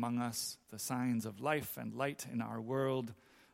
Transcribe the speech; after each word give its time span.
among 0.00 0.18
us, 0.18 0.56
the 0.70 0.78
signs 0.78 1.26
of 1.26 1.42
life 1.42 1.76
and 1.76 1.92
light 1.92 2.24
in 2.32 2.40
our 2.40 2.58
world, 2.58 3.12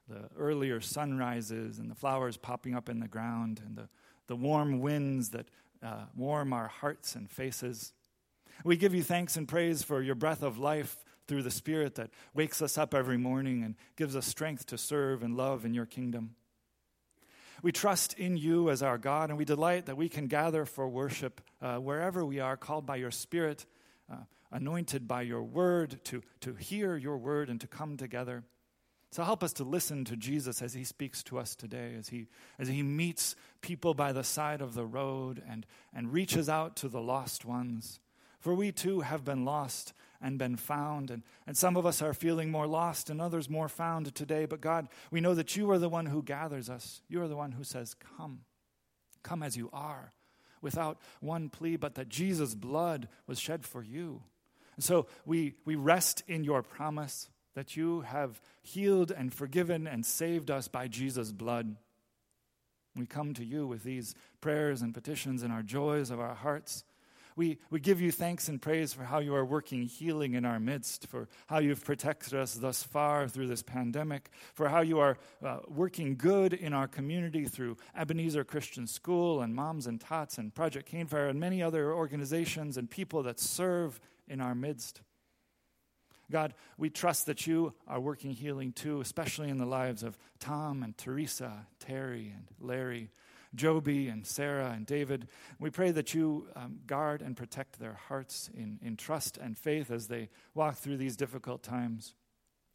the 0.09 0.29
earlier 0.39 0.81
sunrises 0.81 1.81
and 1.81 1.91
the 1.91 1.95
flowers 1.97 2.37
popping 2.37 2.73
up 2.73 2.89
in 2.89 3.01
the 3.01 3.09
ground, 3.09 3.61
and 3.67 3.77
the, 3.77 3.89
the 4.29 4.37
warm 4.37 4.79
winds 4.79 5.31
that 5.31 5.49
uh, 5.83 6.05
warm 6.15 6.53
our 6.53 6.69
hearts 6.69 7.17
and 7.17 7.29
faces. 7.29 7.93
We 8.63 8.77
give 8.77 8.95
you 8.95 9.03
thanks 9.03 9.37
and 9.37 9.49
praise 9.49 9.83
for 9.83 10.01
your 10.01 10.15
breath 10.15 10.45
of 10.45 10.57
life 10.57 11.05
through 11.27 11.43
the 11.43 11.51
Spirit 11.51 11.97
that 11.97 12.11
wakes 12.33 12.63
us 12.63 12.79
up 12.79 12.95
every 12.95 13.19
morning 13.19 13.65
and 13.65 13.75
gives 13.97 14.15
us 14.15 14.25
strength 14.25 14.67
to 14.67 14.79
serve 14.79 15.25
and 15.25 15.37
love 15.37 15.65
in 15.65 15.75
your 15.75 15.85
kingdom. 15.85 16.37
We 17.61 17.73
trust 17.73 18.15
in 18.15 18.37
you 18.37 18.71
as 18.71 18.85
our 18.85 18.99
God, 18.99 19.31
and 19.31 19.39
we 19.39 19.45
delight 19.45 19.87
that 19.87 19.97
we 19.97 20.09
can 20.09 20.29
gather 20.29 20.65
for 20.65 20.89
worship 20.89 21.41
uh, 21.61 21.79
wherever 21.79 22.25
we 22.25 22.39
are, 22.39 22.57
called 22.57 22.87
by 22.87 22.97
your 22.97 23.11
Spirit, 23.11 23.67
uh, 24.11 24.17
anointed 24.51 25.09
by 25.09 25.23
your 25.23 25.43
word, 25.43 26.01
to, 26.05 26.23
to 26.41 26.55
hear 26.55 26.97
your 26.97 27.19
word 27.19 27.49
and 27.51 27.61
to 27.61 27.67
come 27.67 27.97
together. 27.97 28.45
So 29.11 29.23
help 29.23 29.43
us 29.43 29.53
to 29.55 29.65
listen 29.65 30.05
to 30.07 30.17
Jesus 30.17 30.61
as 30.61 30.75
he 30.75 30.85
speaks 30.85 31.23
to 31.25 31.39
us 31.39 31.55
today, 31.55 31.95
as 31.99 32.09
he, 32.09 32.27
as 32.59 32.69
he 32.69 32.83
meets 32.83 33.37
people 33.61 33.95
by 33.95 34.13
the 34.13 34.25
side 34.25 34.61
of 34.61 34.75
the 34.75 34.85
road 34.85 35.43
and, 35.49 35.65
and 35.95 36.13
reaches 36.13 36.49
out 36.49 36.77
to 36.77 36.89
the 36.89 37.01
lost 37.01 37.45
ones. 37.45 38.01
For 38.41 38.55
we 38.55 38.73
too 38.73 39.01
have 39.01 39.25
been 39.25 39.45
lost 39.45 39.93
and 40.21 40.39
been 40.39 40.57
found. 40.57 41.11
And, 41.11 41.23
and 41.47 41.57
some 41.57 41.77
of 41.77 41.87
us 41.87 42.03
are 42.03 42.15
feeling 42.15 42.51
more 42.51 42.67
lost 42.67 43.11
and 43.11 43.21
others 43.21 43.49
more 43.49 43.69
found 43.69 44.15
today. 44.15 44.45
But 44.45 44.61
God, 44.61 44.89
we 45.11 45.21
know 45.21 45.35
that 45.35 45.57
you 45.57 45.71
are 45.71 45.79
the 45.79 45.89
one 45.89 46.07
who 46.07 46.23
gathers 46.23 46.69
us. 46.69 47.03
You 47.09 47.23
are 47.23 47.29
the 47.29 47.37
one 47.37 47.53
who 47.53 47.65
says, 47.65 47.95
Come, 47.95 48.41
come 49.23 49.43
as 49.43 49.57
you 49.57 49.71
are, 49.73 50.13
without 50.63 50.99
one 51.21 51.49
plea, 51.49 51.77
but 51.77 51.95
that 51.95 52.09
Jesus' 52.09 52.55
blood 52.55 53.09
was 53.27 53.39
shed 53.39 53.65
for 53.65 53.83
you. 53.83 54.23
And 54.77 54.85
so 54.85 55.07
we, 55.25 55.55
we 55.65 55.75
rest 55.75 56.23
in 56.27 56.45
your 56.45 56.63
promise 56.63 57.31
that 57.55 57.77
you 57.77 58.03
have 58.03 58.41
healed 58.63 59.11
and 59.11 59.33
forgiven 59.33 59.87
and 59.87 60.05
saved 60.05 60.51
us 60.51 60.69
by 60.69 60.89
Jesus' 60.89 61.33
blood. 61.33 61.77
We 62.95 63.07
come 63.07 63.35
to 63.35 63.45
you 63.45 63.67
with 63.67 63.83
these 63.83 64.15
prayers 64.41 64.83
and 64.83 64.93
petitions 64.93 65.43
and 65.43 65.53
our 65.53 65.63
joys 65.63 66.11
of 66.11 66.21
our 66.21 66.35
hearts. 66.35 66.85
We, 67.37 67.59
we 67.69 67.81
give 67.81 68.01
you 68.01 68.11
thanks 68.11 68.49
and 68.49 68.61
praise 68.61 68.95
for 68.95 69.05
how 69.05 69.19
you 69.19 69.35
are 69.35 69.45
working 69.45 69.83
healing 69.83 70.33
in 70.33 70.47
our 70.47 70.59
midst, 70.59 71.07
for 71.07 71.29
how 71.49 71.59
you've 71.59 71.85
protected 71.85 72.33
us 72.33 72.55
thus 72.55 72.83
far 72.83 73.29
through 73.29 73.49
this 73.49 73.63
pandemic, 73.63 74.31
for 74.55 74.71
how 74.71 74.81
you 74.81 74.99
are 75.01 75.19
uh, 75.45 75.59
working 75.69 76.17
good 76.17 76.55
in 76.55 76.73
our 76.73 76.89
community 76.89 77.45
through 77.45 77.77
Ebenezer 77.95 78.43
Christian 78.43 78.87
School 78.87 79.43
and 79.43 79.55
Moms 79.55 79.87
and 79.87 80.01
Tots 80.01 80.39
and 80.39 80.55
Project 80.55 80.91
Canefire 80.91 81.29
and 81.29 81.39
many 81.39 81.63
other 81.63 81.93
organizations 81.93 82.79
and 82.79 82.91
people 82.91 83.23
that 83.25 83.39
serve 83.39 84.01
in 84.27 84.41
our 84.41 84.55
midst. 84.55 85.03
God, 86.31 86.55
we 86.79 86.89
trust 86.89 87.27
that 87.27 87.47
you 87.47 87.75
are 87.87 88.01
working 88.01 88.33
healing 88.33 88.73
too, 88.73 89.01
especially 89.01 89.51
in 89.51 89.59
the 89.59 89.67
lives 89.67 90.03
of 90.03 90.19
Tom 90.41 90.83
and 90.83 90.97
Teresa, 90.97 91.67
Terry 91.79 92.33
and 92.35 92.47
Larry, 92.59 93.11
Joby 93.57 94.09
and 94.09 94.27
Sarah 94.27 94.71
and 94.71 94.87
David. 94.87 95.29
We 95.59 95.71
pray 95.71 95.91
that 95.91 96.15
you 96.15 96.49
um, 96.55 96.81
guard 96.87 97.23
and 97.23 97.37
protect 97.37 97.79
their 97.79 97.95
hearts 97.95 98.51
in, 98.55 98.79
in 98.83 98.97
trust 98.97 99.39
and 99.39 99.57
faith 99.57 99.91
as 99.91 100.07
they 100.07 100.29
walk 100.55 100.77
through 100.77 100.99
these 100.99 101.17
difficult 101.17 101.63
times. 101.63 102.15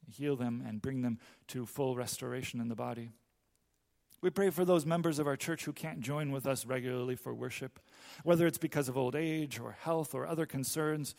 Heal 0.09 0.35
them 0.35 0.63
and 0.67 0.81
bring 0.81 1.01
them 1.01 1.19
to 1.47 1.65
full 1.65 1.95
restoration 1.95 2.59
in 2.59 2.67
the 2.67 2.75
body. 2.75 3.11
We 4.21 4.29
pray 4.29 4.51
for 4.51 4.65
those 4.65 4.85
members 4.85 5.17
of 5.17 5.25
our 5.25 5.35
church 5.35 5.65
who 5.65 5.73
can't 5.73 5.99
join 5.99 6.31
with 6.31 6.45
us 6.45 6.65
regularly 6.65 7.15
for 7.15 7.33
worship, 7.33 7.79
whether 8.23 8.45
it's 8.45 8.59
because 8.59 8.87
of 8.87 8.97
old 8.97 9.15
age 9.15 9.59
or 9.59 9.71
health 9.71 10.13
or 10.13 10.27
other 10.27 10.45
concerns. 10.45 11.15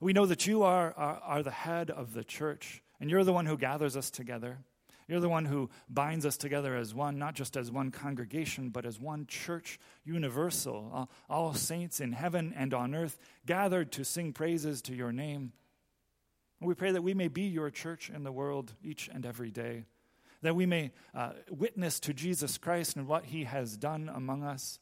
We 0.00 0.12
know 0.12 0.26
that 0.26 0.46
you 0.46 0.64
are, 0.64 0.92
are, 0.96 1.20
are 1.22 1.42
the 1.44 1.52
head 1.52 1.90
of 1.90 2.14
the 2.14 2.24
church, 2.24 2.82
and 3.00 3.08
you're 3.08 3.22
the 3.22 3.32
one 3.32 3.46
who 3.46 3.56
gathers 3.56 3.96
us 3.96 4.10
together. 4.10 4.58
You're 5.08 5.20
the 5.20 5.28
one 5.28 5.44
who 5.44 5.70
binds 5.88 6.24
us 6.24 6.36
together 6.36 6.76
as 6.76 6.94
one, 6.94 7.18
not 7.18 7.34
just 7.34 7.56
as 7.56 7.70
one 7.70 7.90
congregation, 7.90 8.70
but 8.70 8.86
as 8.86 9.00
one 9.00 9.26
church 9.26 9.78
universal, 10.04 10.90
all, 10.92 11.10
all 11.28 11.54
saints 11.54 12.00
in 12.00 12.12
heaven 12.12 12.54
and 12.56 12.72
on 12.72 12.94
earth 12.94 13.18
gathered 13.46 13.92
to 13.92 14.04
sing 14.04 14.32
praises 14.32 14.82
to 14.82 14.94
your 14.94 15.12
name. 15.12 15.52
We 16.60 16.74
pray 16.74 16.92
that 16.92 17.02
we 17.02 17.14
may 17.14 17.28
be 17.28 17.42
your 17.42 17.70
church 17.70 18.08
in 18.08 18.22
the 18.22 18.32
world 18.32 18.74
each 18.84 19.10
and 19.12 19.26
every 19.26 19.50
day, 19.50 19.84
that 20.42 20.54
we 20.54 20.66
may 20.66 20.92
uh, 21.14 21.32
witness 21.50 21.98
to 22.00 22.14
Jesus 22.14 22.56
Christ 22.56 22.96
and 22.96 23.08
what 23.08 23.26
he 23.26 23.44
has 23.44 23.76
done 23.76 24.08
among 24.14 24.44
us, 24.44 24.78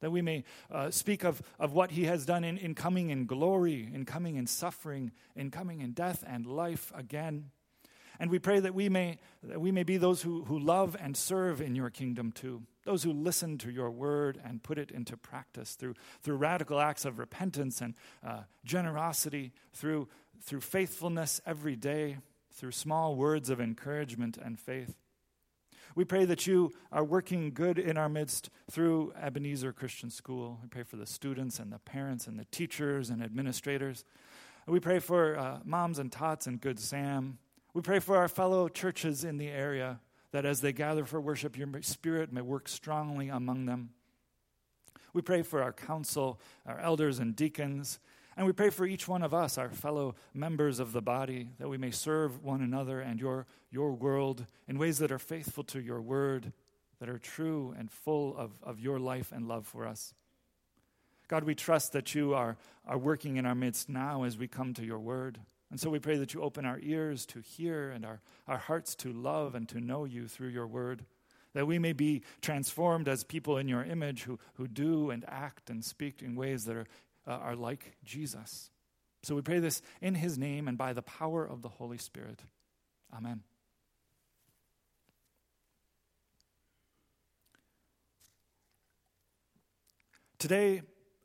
that 0.00 0.12
we 0.12 0.22
may 0.22 0.44
uh, 0.70 0.90
speak 0.90 1.24
of, 1.24 1.42
of 1.58 1.72
what 1.72 1.92
he 1.92 2.04
has 2.04 2.24
done 2.24 2.44
in, 2.44 2.56
in 2.58 2.74
coming 2.74 3.10
in 3.10 3.26
glory, 3.26 3.90
in 3.92 4.04
coming 4.04 4.36
in 4.36 4.46
suffering, 4.46 5.10
in 5.34 5.50
coming 5.50 5.80
in 5.80 5.92
death 5.92 6.22
and 6.26 6.46
life 6.46 6.92
again. 6.94 7.50
And 8.24 8.30
we 8.30 8.38
pray 8.38 8.58
that 8.58 8.74
we 8.74 8.88
may, 8.88 9.18
that 9.42 9.60
we 9.60 9.70
may 9.70 9.82
be 9.82 9.98
those 9.98 10.22
who, 10.22 10.44
who 10.44 10.58
love 10.58 10.96
and 10.98 11.14
serve 11.14 11.60
in 11.60 11.74
your 11.74 11.90
kingdom 11.90 12.32
too, 12.32 12.62
those 12.86 13.02
who 13.02 13.12
listen 13.12 13.58
to 13.58 13.70
your 13.70 13.90
word 13.90 14.40
and 14.42 14.62
put 14.62 14.78
it 14.78 14.90
into 14.90 15.14
practice 15.18 15.74
through, 15.74 15.92
through 16.22 16.36
radical 16.36 16.80
acts 16.80 17.04
of 17.04 17.18
repentance 17.18 17.82
and 17.82 17.92
uh, 18.26 18.44
generosity, 18.64 19.52
through, 19.74 20.08
through 20.40 20.62
faithfulness 20.62 21.42
every 21.44 21.76
day, 21.76 22.16
through 22.50 22.70
small 22.70 23.14
words 23.14 23.50
of 23.50 23.60
encouragement 23.60 24.38
and 24.42 24.58
faith. 24.58 24.96
We 25.94 26.06
pray 26.06 26.24
that 26.24 26.46
you 26.46 26.72
are 26.90 27.04
working 27.04 27.52
good 27.52 27.78
in 27.78 27.98
our 27.98 28.08
midst 28.08 28.48
through 28.70 29.12
Ebenezer 29.20 29.74
Christian 29.74 30.08
School. 30.08 30.60
We 30.62 30.68
pray 30.68 30.84
for 30.84 30.96
the 30.96 31.04
students 31.04 31.58
and 31.58 31.70
the 31.70 31.78
parents 31.78 32.26
and 32.26 32.38
the 32.38 32.46
teachers 32.46 33.10
and 33.10 33.22
administrators. 33.22 34.02
We 34.66 34.80
pray 34.80 34.98
for 34.98 35.36
uh, 35.38 35.58
moms 35.62 35.98
and 35.98 36.10
tots 36.10 36.46
and 36.46 36.58
Good 36.58 36.80
Sam. 36.80 37.36
We 37.74 37.80
pray 37.82 37.98
for 37.98 38.16
our 38.16 38.28
fellow 38.28 38.68
churches 38.68 39.24
in 39.24 39.36
the 39.36 39.48
area 39.48 39.98
that 40.30 40.46
as 40.46 40.60
they 40.60 40.72
gather 40.72 41.04
for 41.04 41.20
worship, 41.20 41.58
your 41.58 41.68
spirit 41.82 42.32
may 42.32 42.40
work 42.40 42.68
strongly 42.68 43.28
among 43.28 43.66
them. 43.66 43.90
We 45.12 45.22
pray 45.22 45.42
for 45.42 45.60
our 45.60 45.72
council, 45.72 46.40
our 46.66 46.78
elders 46.78 47.18
and 47.18 47.34
deacons, 47.34 47.98
and 48.36 48.46
we 48.46 48.52
pray 48.52 48.70
for 48.70 48.84
each 48.84 49.06
one 49.06 49.22
of 49.22 49.32
us, 49.32 49.58
our 49.58 49.70
fellow 49.70 50.14
members 50.32 50.78
of 50.80 50.92
the 50.92 51.02
body, 51.02 51.48
that 51.58 51.68
we 51.68 51.78
may 51.78 51.90
serve 51.90 52.42
one 52.42 52.62
another 52.62 53.00
and 53.00 53.20
your, 53.20 53.46
your 53.70 53.92
world 53.92 54.46
in 54.66 54.78
ways 54.78 54.98
that 54.98 55.12
are 55.12 55.18
faithful 55.18 55.62
to 55.64 55.80
your 55.80 56.00
word, 56.00 56.52
that 56.98 57.08
are 57.08 57.18
true 57.18 57.74
and 57.78 57.90
full 57.90 58.36
of, 58.36 58.52
of 58.62 58.80
your 58.80 58.98
life 58.98 59.30
and 59.32 59.46
love 59.46 59.66
for 59.66 59.86
us. 59.86 60.14
God, 61.28 61.44
we 61.44 61.54
trust 61.54 61.92
that 61.92 62.14
you 62.14 62.34
are, 62.34 62.56
are 62.86 62.98
working 62.98 63.36
in 63.36 63.46
our 63.46 63.54
midst 63.54 63.88
now 63.88 64.24
as 64.24 64.36
we 64.36 64.48
come 64.48 64.74
to 64.74 64.84
your 64.84 64.98
word. 64.98 65.38
And 65.74 65.80
so 65.80 65.90
we 65.90 65.98
pray 65.98 66.18
that 66.18 66.32
you 66.32 66.40
open 66.40 66.64
our 66.64 66.78
ears 66.84 67.26
to 67.26 67.40
hear 67.40 67.90
and 67.90 68.06
our, 68.06 68.20
our 68.46 68.58
hearts 68.58 68.94
to 68.94 69.12
love 69.12 69.56
and 69.56 69.68
to 69.70 69.80
know 69.80 70.04
you 70.04 70.28
through 70.28 70.50
your 70.50 70.68
word, 70.68 71.04
that 71.52 71.66
we 71.66 71.80
may 71.80 71.92
be 71.92 72.22
transformed 72.40 73.08
as 73.08 73.24
people 73.24 73.58
in 73.58 73.66
your 73.66 73.82
image 73.82 74.22
who, 74.22 74.38
who 74.52 74.68
do 74.68 75.10
and 75.10 75.24
act 75.26 75.70
and 75.70 75.84
speak 75.84 76.22
in 76.22 76.36
ways 76.36 76.64
that 76.66 76.76
are, 76.76 76.86
uh, 77.26 77.32
are 77.32 77.56
like 77.56 77.96
Jesus. 78.04 78.70
So 79.24 79.34
we 79.34 79.42
pray 79.42 79.58
this 79.58 79.82
in 80.00 80.14
his 80.14 80.38
name 80.38 80.68
and 80.68 80.78
by 80.78 80.92
the 80.92 81.02
power 81.02 81.44
of 81.44 81.62
the 81.62 81.70
Holy 81.70 81.98
Spirit. 81.98 82.38
Amen. 83.12 83.40
Today, 90.38 90.82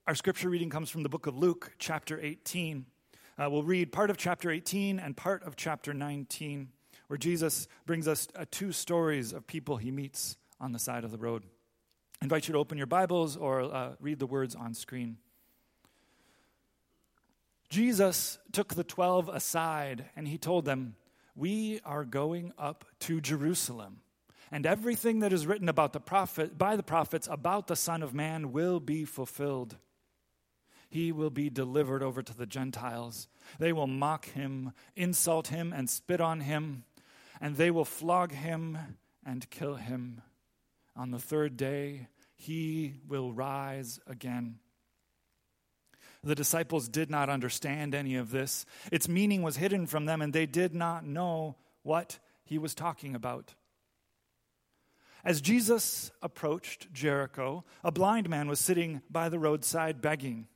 our 0.08 0.16
scripture 0.16 0.50
reading 0.50 0.72
comes 0.72 0.90
from 0.90 1.04
the 1.04 1.10
book 1.10 1.28
of 1.28 1.38
Luke, 1.38 1.74
chapter 1.78 2.20
18. 2.20 2.88
Uh, 3.40 3.50
we'll 3.50 3.64
read 3.64 3.94
part 3.94 4.10
of 4.10 4.18
chapter 4.18 4.52
18 4.52 5.00
and 5.00 5.16
part 5.16 5.44
of 5.44 5.56
chapter 5.56 5.94
19, 5.94 6.68
where 7.08 7.18
Jesus 7.18 7.70
brings 7.86 8.06
us 8.06 8.28
uh, 8.36 8.44
two 8.52 8.74
stories 8.74 9.32
of 9.32 9.48
people 9.48 9.78
he 9.78 9.92
meets 9.92 10.36
on 10.60 10.74
the 10.74 10.80
side 10.80 11.06
of 11.06 11.12
the 11.12 11.18
road. 11.18 11.46
I 12.22 12.26
invite 12.26 12.50
you 12.50 12.52
to 12.52 12.60
open 12.60 12.78
your 12.78 12.86
Bibles 12.86 13.38
or 13.38 13.62
uh, 13.62 13.92
read 14.02 14.20
the 14.20 14.26
words 14.26 14.56
on 14.56 14.74
screen. 14.74 15.20
Jesus 17.70 18.40
took 18.52 18.74
the 18.74 18.84
twelve 18.84 19.30
aside 19.30 20.10
and 20.18 20.28
he 20.28 20.38
told 20.38 20.66
them, 20.66 20.96
We 21.34 21.80
are 21.86 22.04
going 22.04 22.52
up 22.58 22.84
to 23.02 23.22
Jerusalem, 23.22 24.02
and 24.52 24.66
everything 24.66 25.22
that 25.22 25.32
is 25.32 25.48
written 25.48 25.70
about 25.70 25.94
the 25.94 26.02
prophet, 26.02 26.58
by 26.58 26.76
the 26.76 26.84
prophets 26.84 27.30
about 27.32 27.68
the 27.68 27.78
Son 27.78 28.04
of 28.04 28.14
Man 28.14 28.52
will 28.52 28.82
be 28.82 29.06
fulfilled 29.06 29.78
he 30.90 31.12
will 31.12 31.30
be 31.30 31.50
delivered 31.50 32.02
over 32.02 32.22
to 32.24 32.36
the 32.36 32.48
Gentiles. 32.48 33.28
They 33.60 33.72
will 33.72 33.88
mock 33.88 34.26
him, 34.30 34.74
insult 34.96 35.48
him, 35.48 35.72
and 35.72 35.90
spit 35.90 36.20
on 36.20 36.42
him, 36.42 36.84
and 37.40 37.56
they 37.56 37.72
will 37.72 37.86
flog 37.86 38.32
him 38.32 38.78
and 39.26 39.50
kill 39.50 39.76
him. 39.76 40.22
On 40.96 41.12
the 41.12 41.20
third 41.20 41.56
day, 41.56 42.08
he 42.36 42.96
will 43.08 43.32
rise 43.32 44.00
again. 44.08 44.60
The 46.24 46.36
disciples 46.36 46.90
did 46.90 47.10
not 47.10 47.30
understand 47.30 47.96
any 47.96 48.16
of 48.16 48.32
this. 48.32 48.66
Its 48.92 49.08
meaning 49.08 49.42
was 49.42 49.58
hidden 49.58 49.86
from 49.86 50.06
them, 50.06 50.22
and 50.22 50.34
they 50.34 50.46
did 50.46 50.74
not 50.74 51.06
know 51.06 51.56
what 51.84 52.20
he 52.44 52.58
was 52.58 52.74
talking 52.74 53.16
about. 53.16 53.54
As 55.24 55.42
Jesus 55.42 56.12
approached 56.22 56.92
Jericho, 56.92 57.64
a 57.84 57.92
blind 57.92 58.30
man 58.30 58.48
was 58.48 58.60
sitting 58.60 59.02
by 59.10 59.30
the 59.30 59.40
roadside 59.40 60.02
begging. 60.02 60.48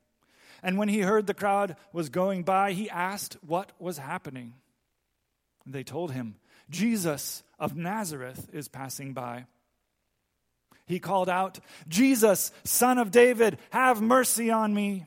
And 0.64 0.78
when 0.78 0.88
he 0.88 1.02
heard 1.02 1.28
the 1.28 1.34
crowd 1.34 1.76
was 1.92 2.10
going 2.10 2.44
by, 2.44 2.72
he 2.72 2.90
asked 2.90 3.38
what 3.46 3.74
was 3.80 3.98
happening. 3.98 4.54
They 5.66 5.84
told 5.84 6.12
him, 6.12 6.36
Jesus 6.70 7.44
of 7.60 7.76
Nazareth 7.76 8.50
is 8.54 8.70
passing 8.70 9.14
by. 9.14 9.46
He 10.86 11.00
called 11.00 11.30
out, 11.30 11.60
Jesus, 11.88 12.52
son 12.64 12.98
of 12.98 13.12
David, 13.12 13.58
have 13.72 14.02
mercy 14.02 14.52
on 14.52 14.74
me. 14.74 15.06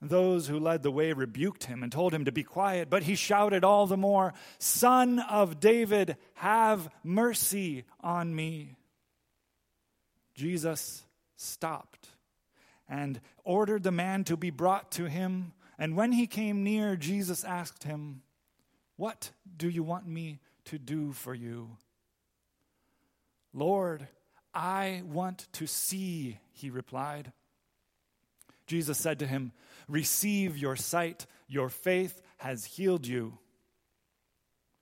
Those 0.00 0.46
who 0.46 0.60
led 0.60 0.84
the 0.84 0.92
way 0.92 1.12
rebuked 1.12 1.64
him 1.64 1.82
and 1.82 1.90
told 1.90 2.14
him 2.14 2.24
to 2.26 2.32
be 2.32 2.44
quiet, 2.44 2.88
but 2.88 3.02
he 3.02 3.16
shouted 3.16 3.64
all 3.64 3.86
the 3.86 3.96
more, 3.96 4.32
Son 4.60 5.18
of 5.18 5.58
David, 5.58 6.16
have 6.34 6.88
mercy 7.02 7.84
on 8.00 8.34
me. 8.34 8.76
Jesus 10.34 11.04
stopped 11.36 12.07
and 12.88 13.20
ordered 13.44 13.82
the 13.82 13.92
man 13.92 14.24
to 14.24 14.36
be 14.36 14.50
brought 14.50 14.90
to 14.92 15.04
him. 15.06 15.52
And 15.78 15.96
when 15.96 16.12
he 16.12 16.26
came 16.26 16.64
near, 16.64 16.96
Jesus 16.96 17.44
asked 17.44 17.84
him, 17.84 18.22
What 18.96 19.30
do 19.56 19.68
you 19.68 19.82
want 19.82 20.06
me 20.06 20.40
to 20.66 20.78
do 20.78 21.12
for 21.12 21.34
you? 21.34 21.76
Lord, 23.52 24.08
I 24.54 25.02
want 25.04 25.48
to 25.54 25.66
see, 25.66 26.38
he 26.52 26.70
replied. 26.70 27.32
Jesus 28.66 28.98
said 28.98 29.18
to 29.20 29.26
him, 29.26 29.52
Receive 29.88 30.56
your 30.56 30.76
sight, 30.76 31.26
your 31.48 31.68
faith 31.68 32.22
has 32.38 32.64
healed 32.64 33.06
you. 33.06 33.38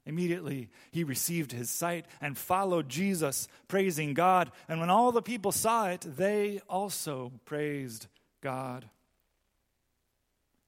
Immediately 0.06 0.70
he 0.92 1.02
received 1.02 1.50
his 1.50 1.68
sight 1.68 2.06
and 2.20 2.38
followed 2.38 2.88
Jesus, 2.88 3.48
praising 3.66 4.14
God. 4.14 4.52
And 4.68 4.78
when 4.78 4.88
all 4.88 5.10
the 5.10 5.20
people 5.20 5.50
saw 5.50 5.88
it, 5.88 6.02
they 6.02 6.60
also 6.68 7.32
praised 7.44 8.06
God. 8.40 8.88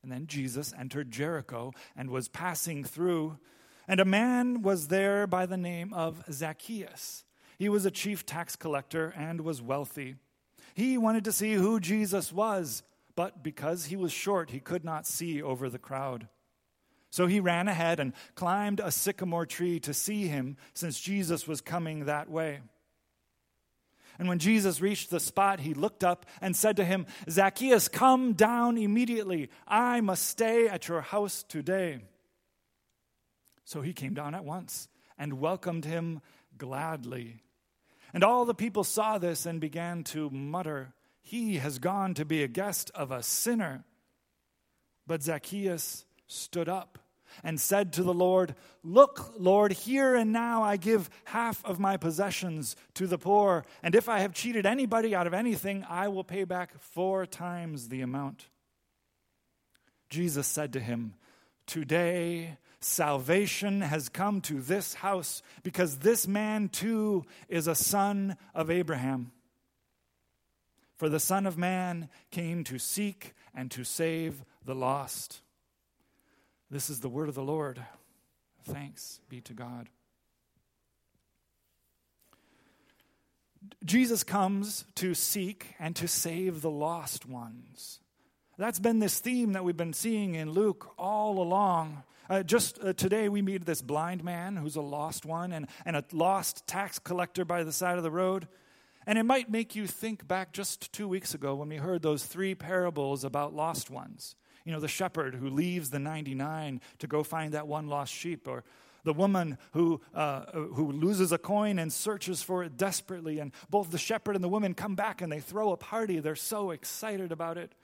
And 0.02 0.10
then 0.10 0.26
Jesus 0.26 0.74
entered 0.76 1.12
Jericho 1.12 1.72
and 1.96 2.10
was 2.10 2.28
passing 2.28 2.82
through. 2.82 3.38
And 3.86 4.00
a 4.00 4.04
man 4.04 4.62
was 4.62 4.88
there 4.88 5.26
by 5.26 5.46
the 5.46 5.56
name 5.56 5.94
of 5.94 6.24
Zacchaeus. 6.30 7.24
He 7.58 7.68
was 7.68 7.86
a 7.86 7.90
chief 7.90 8.26
tax 8.26 8.56
collector 8.56 9.14
and 9.16 9.42
was 9.42 9.62
wealthy. 9.62 10.16
He 10.74 10.98
wanted 10.98 11.24
to 11.24 11.32
see 11.32 11.54
who 11.54 11.80
Jesus 11.80 12.32
was, 12.32 12.82
but 13.16 13.42
because 13.42 13.86
he 13.86 13.96
was 13.96 14.12
short, 14.12 14.50
he 14.50 14.60
could 14.60 14.84
not 14.84 15.06
see 15.06 15.42
over 15.42 15.68
the 15.68 15.78
crowd. 15.78 16.28
So 17.10 17.26
he 17.26 17.40
ran 17.40 17.68
ahead 17.68 18.00
and 18.00 18.12
climbed 18.34 18.80
a 18.80 18.90
sycamore 18.90 19.46
tree 19.46 19.80
to 19.80 19.94
see 19.94 20.26
him, 20.26 20.56
since 20.74 21.00
Jesus 21.00 21.48
was 21.48 21.60
coming 21.60 22.04
that 22.04 22.28
way. 22.28 22.60
And 24.18 24.28
when 24.28 24.40
Jesus 24.40 24.80
reached 24.80 25.10
the 25.10 25.20
spot, 25.20 25.60
he 25.60 25.74
looked 25.74 26.02
up 26.02 26.26
and 26.40 26.56
said 26.56 26.76
to 26.76 26.84
him, 26.84 27.06
Zacchaeus, 27.30 27.88
come 27.88 28.32
down 28.32 28.76
immediately. 28.76 29.48
I 29.66 30.00
must 30.00 30.26
stay 30.26 30.68
at 30.68 30.88
your 30.88 31.00
house 31.00 31.44
today. 31.44 32.00
So 33.64 33.80
he 33.80 33.92
came 33.92 34.14
down 34.14 34.34
at 34.34 34.44
once 34.44 34.88
and 35.16 35.40
welcomed 35.40 35.84
him 35.84 36.20
gladly. 36.56 37.42
And 38.12 38.24
all 38.24 38.44
the 38.44 38.54
people 38.54 38.82
saw 38.82 39.18
this 39.18 39.46
and 39.46 39.60
began 39.60 40.02
to 40.04 40.30
mutter, 40.30 40.94
He 41.22 41.56
has 41.58 41.78
gone 41.78 42.14
to 42.14 42.24
be 42.24 42.42
a 42.42 42.48
guest 42.48 42.90
of 42.94 43.12
a 43.12 43.22
sinner. 43.22 43.84
But 45.06 45.22
Zacchaeus 45.22 46.06
stood 46.28 46.68
up 46.68 46.98
and 47.42 47.60
said 47.60 47.92
to 47.92 48.02
the 48.02 48.14
Lord, 48.14 48.54
Look, 48.82 49.34
Lord, 49.38 49.72
here 49.72 50.14
and 50.14 50.32
now 50.32 50.62
I 50.62 50.76
give 50.76 51.10
half 51.24 51.64
of 51.64 51.78
my 51.78 51.96
possessions 51.96 52.76
to 52.94 53.06
the 53.06 53.18
poor, 53.18 53.64
and 53.82 53.94
if 53.94 54.08
I 54.08 54.20
have 54.20 54.32
cheated 54.32 54.66
anybody 54.66 55.14
out 55.14 55.26
of 55.26 55.34
anything, 55.34 55.84
I 55.88 56.08
will 56.08 56.24
pay 56.24 56.44
back 56.44 56.78
four 56.78 57.26
times 57.26 57.88
the 57.88 58.00
amount. 58.00 58.46
Jesus 60.08 60.46
said 60.46 60.72
to 60.72 60.80
him, 60.80 61.14
Today 61.66 62.56
salvation 62.80 63.82
has 63.82 64.08
come 64.08 64.40
to 64.42 64.60
this 64.60 64.94
house, 64.94 65.42
because 65.62 65.98
this 65.98 66.26
man 66.26 66.68
too 66.68 67.24
is 67.48 67.66
a 67.66 67.74
son 67.74 68.36
of 68.54 68.70
Abraham. 68.70 69.32
For 70.96 71.08
the 71.08 71.20
Son 71.20 71.46
of 71.46 71.56
Man 71.56 72.08
came 72.32 72.64
to 72.64 72.78
seek 72.78 73.32
and 73.54 73.70
to 73.70 73.84
save 73.84 74.44
the 74.64 74.74
lost. 74.74 75.42
This 76.70 76.90
is 76.90 77.00
the 77.00 77.08
word 77.08 77.30
of 77.30 77.34
the 77.34 77.42
Lord. 77.42 77.80
Thanks 78.64 79.20
be 79.30 79.40
to 79.42 79.54
God. 79.54 79.88
Jesus 83.84 84.22
comes 84.22 84.84
to 84.96 85.14
seek 85.14 85.74
and 85.78 85.96
to 85.96 86.06
save 86.06 86.60
the 86.60 86.70
lost 86.70 87.24
ones. 87.24 88.00
That's 88.58 88.80
been 88.80 88.98
this 88.98 89.18
theme 89.18 89.54
that 89.54 89.64
we've 89.64 89.76
been 89.76 89.94
seeing 89.94 90.34
in 90.34 90.50
Luke 90.50 90.92
all 90.98 91.40
along. 91.40 92.02
Uh, 92.28 92.42
just 92.42 92.78
uh, 92.84 92.92
today, 92.92 93.30
we 93.30 93.40
meet 93.40 93.64
this 93.64 93.80
blind 93.80 94.22
man 94.22 94.56
who's 94.56 94.76
a 94.76 94.82
lost 94.82 95.24
one 95.24 95.52
and, 95.52 95.68
and 95.86 95.96
a 95.96 96.04
lost 96.12 96.66
tax 96.66 96.98
collector 96.98 97.46
by 97.46 97.64
the 97.64 97.72
side 97.72 97.96
of 97.96 98.02
the 98.02 98.10
road. 98.10 98.46
And 99.06 99.18
it 99.18 99.22
might 99.22 99.50
make 99.50 99.74
you 99.74 99.86
think 99.86 100.28
back 100.28 100.52
just 100.52 100.92
two 100.92 101.08
weeks 101.08 101.32
ago 101.32 101.54
when 101.54 101.70
we 101.70 101.76
heard 101.76 102.02
those 102.02 102.26
three 102.26 102.54
parables 102.54 103.24
about 103.24 103.54
lost 103.54 103.88
ones 103.88 104.34
you 104.68 104.74
know, 104.74 104.80
the 104.80 104.86
shepherd 104.86 105.34
who 105.34 105.48
leaves 105.48 105.88
the 105.88 105.98
99 105.98 106.82
to 106.98 107.06
go 107.06 107.22
find 107.22 107.54
that 107.54 107.66
one 107.66 107.88
lost 107.88 108.12
sheep, 108.12 108.46
or 108.46 108.64
the 109.02 109.14
woman 109.14 109.56
who, 109.72 109.98
uh, 110.14 110.44
who 110.52 110.92
loses 110.92 111.32
a 111.32 111.38
coin 111.38 111.78
and 111.78 111.90
searches 111.90 112.42
for 112.42 112.62
it 112.62 112.76
desperately. 112.76 113.38
And 113.38 113.52
both 113.70 113.90
the 113.90 113.96
shepherd 113.96 114.34
and 114.34 114.44
the 114.44 114.48
woman 114.48 114.74
come 114.74 114.94
back 114.94 115.22
and 115.22 115.32
they 115.32 115.40
throw 115.40 115.72
a 115.72 115.78
party. 115.78 116.20
They're 116.20 116.36
so 116.36 116.70
excited 116.70 117.32
about 117.32 117.56
it. 117.56 117.74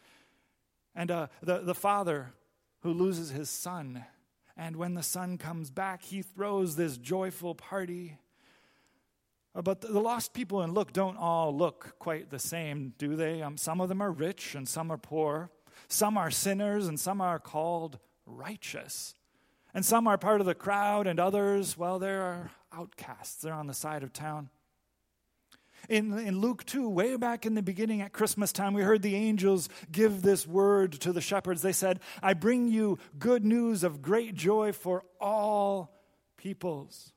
And 0.94 1.10
uh, 1.10 1.28
the, 1.42 1.60
the 1.60 1.74
father 1.74 2.34
who 2.80 2.92
loses 2.92 3.30
his 3.30 3.48
son. 3.48 4.04
And 4.54 4.76
when 4.76 4.92
the 4.92 5.02
son 5.02 5.38
comes 5.38 5.70
back, 5.70 6.02
he 6.02 6.20
throws 6.20 6.76
this 6.76 6.98
joyful 6.98 7.54
party. 7.54 8.18
Uh, 9.54 9.62
but 9.62 9.80
the 9.80 10.00
lost 10.00 10.34
people 10.34 10.60
in 10.60 10.74
Luke 10.74 10.92
don't 10.92 11.16
all 11.16 11.56
look 11.56 11.98
quite 11.98 12.28
the 12.28 12.38
same, 12.38 12.92
do 12.98 13.16
they? 13.16 13.40
Um, 13.40 13.56
some 13.56 13.80
of 13.80 13.88
them 13.88 14.02
are 14.02 14.12
rich 14.12 14.54
and 14.54 14.68
some 14.68 14.92
are 14.92 14.98
poor. 14.98 15.48
Some 15.94 16.18
are 16.18 16.30
sinners 16.30 16.88
and 16.88 16.98
some 16.98 17.20
are 17.20 17.38
called 17.38 18.00
righteous. 18.26 19.14
And 19.72 19.84
some 19.84 20.08
are 20.08 20.18
part 20.18 20.40
of 20.40 20.46
the 20.46 20.54
crowd, 20.54 21.06
and 21.06 21.20
others, 21.20 21.78
well, 21.78 22.00
they're 22.00 22.50
outcasts. 22.72 23.42
They're 23.42 23.54
on 23.54 23.68
the 23.68 23.74
side 23.74 24.02
of 24.02 24.12
town. 24.12 24.50
In, 25.88 26.18
in 26.18 26.40
Luke 26.40 26.64
2, 26.64 26.88
way 26.88 27.16
back 27.16 27.46
in 27.46 27.54
the 27.54 27.62
beginning 27.62 28.00
at 28.00 28.12
Christmas 28.12 28.52
time, 28.52 28.74
we 28.74 28.82
heard 28.82 29.02
the 29.02 29.14
angels 29.14 29.68
give 29.92 30.22
this 30.22 30.48
word 30.48 30.92
to 30.94 31.12
the 31.12 31.20
shepherds. 31.20 31.62
They 31.62 31.72
said, 31.72 32.00
I 32.22 32.34
bring 32.34 32.68
you 32.68 32.98
good 33.18 33.44
news 33.44 33.84
of 33.84 34.02
great 34.02 34.34
joy 34.34 34.72
for 34.72 35.04
all 35.20 35.92
peoples. 36.36 37.12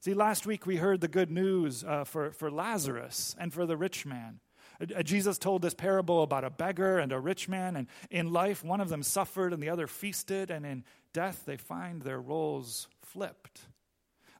See, 0.00 0.14
last 0.14 0.46
week 0.46 0.64
we 0.64 0.76
heard 0.76 1.00
the 1.00 1.08
good 1.08 1.30
news 1.30 1.82
uh, 1.82 2.04
for, 2.04 2.30
for 2.30 2.52
Lazarus 2.52 3.34
and 3.38 3.52
for 3.52 3.66
the 3.66 3.76
rich 3.76 4.06
man. 4.06 4.38
Uh, 4.80 5.02
Jesus 5.02 5.38
told 5.38 5.62
this 5.62 5.74
parable 5.74 6.22
about 6.22 6.44
a 6.44 6.50
beggar 6.50 6.98
and 6.98 7.12
a 7.12 7.18
rich 7.18 7.48
man, 7.48 7.76
and 7.76 7.86
in 8.10 8.32
life, 8.32 8.64
one 8.64 8.80
of 8.80 8.88
them 8.88 9.02
suffered 9.02 9.52
and 9.52 9.62
the 9.62 9.68
other 9.68 9.86
feasted, 9.86 10.50
and 10.50 10.64
in 10.64 10.84
death, 11.12 11.42
they 11.46 11.56
find 11.56 12.02
their 12.02 12.20
roles 12.20 12.88
flipped. 13.02 13.62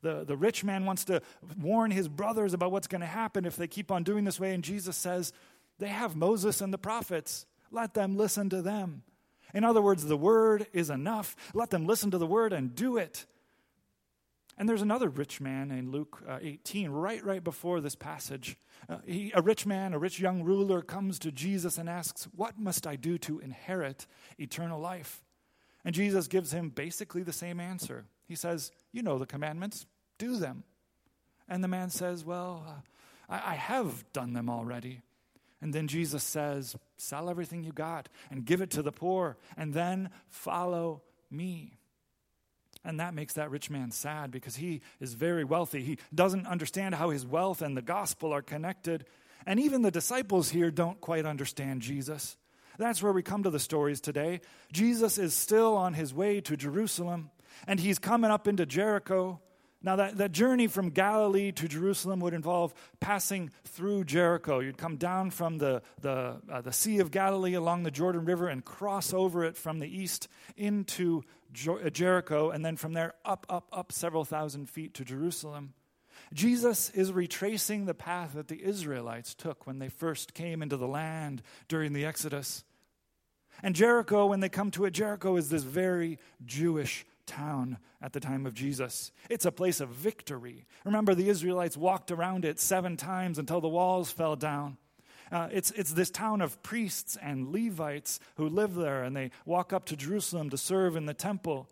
The, 0.02 0.24
the 0.24 0.36
rich 0.36 0.64
man 0.64 0.86
wants 0.86 1.04
to 1.06 1.20
warn 1.60 1.90
his 1.90 2.08
brothers 2.08 2.54
about 2.54 2.72
what's 2.72 2.86
going 2.86 3.02
to 3.02 3.06
happen 3.06 3.44
if 3.44 3.56
they 3.56 3.66
keep 3.66 3.90
on 3.90 4.02
doing 4.02 4.24
this 4.24 4.40
way, 4.40 4.54
and 4.54 4.64
Jesus 4.64 4.96
says, 4.96 5.32
They 5.78 5.88
have 5.88 6.16
Moses 6.16 6.60
and 6.60 6.72
the 6.72 6.78
prophets. 6.78 7.46
Let 7.70 7.94
them 7.94 8.16
listen 8.16 8.48
to 8.50 8.62
them. 8.62 9.02
In 9.52 9.64
other 9.64 9.82
words, 9.82 10.04
the 10.04 10.16
word 10.16 10.66
is 10.72 10.90
enough. 10.90 11.36
Let 11.54 11.70
them 11.70 11.86
listen 11.86 12.10
to 12.12 12.18
the 12.18 12.26
word 12.26 12.52
and 12.52 12.74
do 12.74 12.96
it. 12.96 13.26
And 14.60 14.68
there's 14.68 14.82
another 14.82 15.08
rich 15.08 15.40
man 15.40 15.70
in 15.70 15.90
Luke 15.90 16.22
uh, 16.28 16.38
18, 16.42 16.90
right 16.90 17.24
right 17.24 17.42
before 17.42 17.80
this 17.80 17.94
passage. 17.94 18.58
Uh, 18.90 18.98
he, 19.06 19.32
a 19.34 19.40
rich 19.40 19.64
man, 19.64 19.94
a 19.94 19.98
rich 19.98 20.20
young 20.20 20.42
ruler, 20.42 20.82
comes 20.82 21.18
to 21.20 21.32
Jesus 21.32 21.78
and 21.78 21.88
asks, 21.88 22.24
What 22.36 22.58
must 22.58 22.86
I 22.86 22.96
do 22.96 23.16
to 23.16 23.38
inherit 23.38 24.06
eternal 24.38 24.78
life? 24.78 25.24
And 25.82 25.94
Jesus 25.94 26.28
gives 26.28 26.52
him 26.52 26.68
basically 26.68 27.22
the 27.22 27.32
same 27.32 27.58
answer. 27.58 28.04
He 28.28 28.34
says, 28.34 28.70
You 28.92 29.02
know 29.02 29.16
the 29.16 29.24
commandments, 29.24 29.86
do 30.18 30.36
them. 30.36 30.64
And 31.48 31.64
the 31.64 31.68
man 31.68 31.88
says, 31.88 32.26
Well, 32.26 32.62
uh, 32.68 33.34
I, 33.34 33.52
I 33.52 33.54
have 33.54 34.12
done 34.12 34.34
them 34.34 34.50
already. 34.50 35.00
And 35.62 35.72
then 35.72 35.88
Jesus 35.88 36.22
says, 36.22 36.76
Sell 36.98 37.30
everything 37.30 37.64
you 37.64 37.72
got 37.72 38.10
and 38.30 38.44
give 38.44 38.60
it 38.60 38.68
to 38.72 38.82
the 38.82 38.92
poor, 38.92 39.38
and 39.56 39.72
then 39.72 40.10
follow 40.28 41.00
me. 41.30 41.79
And 42.84 42.98
that 43.00 43.14
makes 43.14 43.34
that 43.34 43.50
rich 43.50 43.68
man 43.68 43.90
sad 43.90 44.30
because 44.30 44.56
he 44.56 44.80
is 45.00 45.14
very 45.14 45.44
wealthy. 45.44 45.82
He 45.82 45.98
doesn't 46.14 46.46
understand 46.46 46.94
how 46.94 47.10
his 47.10 47.26
wealth 47.26 47.60
and 47.60 47.76
the 47.76 47.82
gospel 47.82 48.32
are 48.32 48.42
connected. 48.42 49.04
And 49.46 49.60
even 49.60 49.82
the 49.82 49.90
disciples 49.90 50.50
here 50.50 50.70
don't 50.70 51.00
quite 51.00 51.26
understand 51.26 51.82
Jesus. 51.82 52.36
That's 52.78 53.02
where 53.02 53.12
we 53.12 53.22
come 53.22 53.42
to 53.42 53.50
the 53.50 53.58
stories 53.58 54.00
today. 54.00 54.40
Jesus 54.72 55.18
is 55.18 55.34
still 55.34 55.76
on 55.76 55.92
his 55.92 56.14
way 56.14 56.40
to 56.40 56.56
Jerusalem, 56.56 57.30
and 57.66 57.78
he's 57.78 57.98
coming 57.98 58.30
up 58.30 58.48
into 58.48 58.64
Jericho. 58.64 59.40
Now, 59.82 59.96
that, 59.96 60.18
that 60.18 60.32
journey 60.32 60.66
from 60.66 60.90
Galilee 60.90 61.52
to 61.52 61.66
Jerusalem 61.66 62.20
would 62.20 62.34
involve 62.34 62.74
passing 63.00 63.50
through 63.64 64.04
Jericho. 64.04 64.58
You'd 64.58 64.76
come 64.76 64.96
down 64.96 65.30
from 65.30 65.56
the, 65.56 65.80
the, 66.02 66.36
uh, 66.50 66.60
the 66.60 66.72
Sea 66.72 66.98
of 66.98 67.10
Galilee 67.10 67.54
along 67.54 67.84
the 67.84 67.90
Jordan 67.90 68.26
River 68.26 68.48
and 68.48 68.62
cross 68.62 69.14
over 69.14 69.42
it 69.42 69.56
from 69.56 69.78
the 69.78 69.88
east 69.88 70.28
into 70.54 71.22
uh, 71.66 71.88
Jericho, 71.88 72.50
and 72.50 72.62
then 72.62 72.76
from 72.76 72.92
there 72.92 73.14
up, 73.24 73.46
up, 73.48 73.68
up 73.72 73.90
several 73.90 74.24
thousand 74.24 74.68
feet 74.68 74.92
to 74.94 75.04
Jerusalem. 75.04 75.72
Jesus 76.34 76.90
is 76.90 77.10
retracing 77.10 77.86
the 77.86 77.94
path 77.94 78.34
that 78.34 78.48
the 78.48 78.62
Israelites 78.62 79.34
took 79.34 79.66
when 79.66 79.78
they 79.78 79.88
first 79.88 80.34
came 80.34 80.62
into 80.62 80.76
the 80.76 80.86
land 80.86 81.42
during 81.68 81.94
the 81.94 82.04
Exodus. 82.04 82.64
And 83.62 83.74
Jericho, 83.74 84.26
when 84.26 84.40
they 84.40 84.48
come 84.48 84.70
to 84.72 84.84
it, 84.84 84.92
Jericho 84.92 85.36
is 85.36 85.48
this 85.48 85.62
very 85.62 86.18
Jewish 86.44 87.04
town 87.30 87.78
at 88.02 88.12
the 88.12 88.20
time 88.20 88.44
of 88.44 88.54
Jesus. 88.54 89.12
It's 89.30 89.46
a 89.46 89.52
place 89.52 89.80
of 89.80 89.88
victory. 89.90 90.66
Remember, 90.84 91.14
the 91.14 91.28
Israelites 91.28 91.76
walked 91.76 92.10
around 92.10 92.44
it 92.44 92.58
seven 92.58 92.96
times 92.96 93.38
until 93.38 93.60
the 93.60 93.68
walls 93.68 94.10
fell 94.10 94.34
down. 94.34 94.76
Uh, 95.30 95.48
it's, 95.52 95.70
it's 95.70 95.92
this 95.92 96.10
town 96.10 96.40
of 96.42 96.60
priests 96.62 97.16
and 97.22 97.52
Levites 97.52 98.18
who 98.34 98.48
live 98.48 98.74
there, 98.74 99.04
and 99.04 99.16
they 99.16 99.30
walk 99.46 99.72
up 99.72 99.84
to 99.86 99.96
Jerusalem 99.96 100.50
to 100.50 100.58
serve 100.58 100.96
in 100.96 101.06
the 101.06 101.14
temple. 101.14 101.68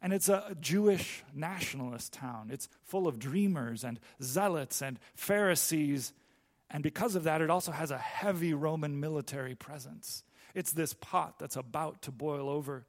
And 0.00 0.12
it's 0.12 0.30
a 0.30 0.56
Jewish 0.58 1.22
nationalist 1.34 2.14
town. 2.14 2.48
It's 2.50 2.68
full 2.84 3.06
of 3.06 3.18
dreamers 3.18 3.84
and 3.84 4.00
zealots 4.22 4.80
and 4.82 4.98
Pharisees. 5.14 6.14
And 6.70 6.82
because 6.82 7.14
of 7.14 7.24
that, 7.24 7.42
it 7.42 7.50
also 7.50 7.72
has 7.72 7.90
a 7.90 7.98
heavy 7.98 8.54
Roman 8.54 9.00
military 9.00 9.54
presence. 9.54 10.24
It's 10.54 10.72
this 10.72 10.94
pot 10.94 11.38
that's 11.38 11.56
about 11.56 12.02
to 12.02 12.10
boil 12.10 12.48
over. 12.48 12.86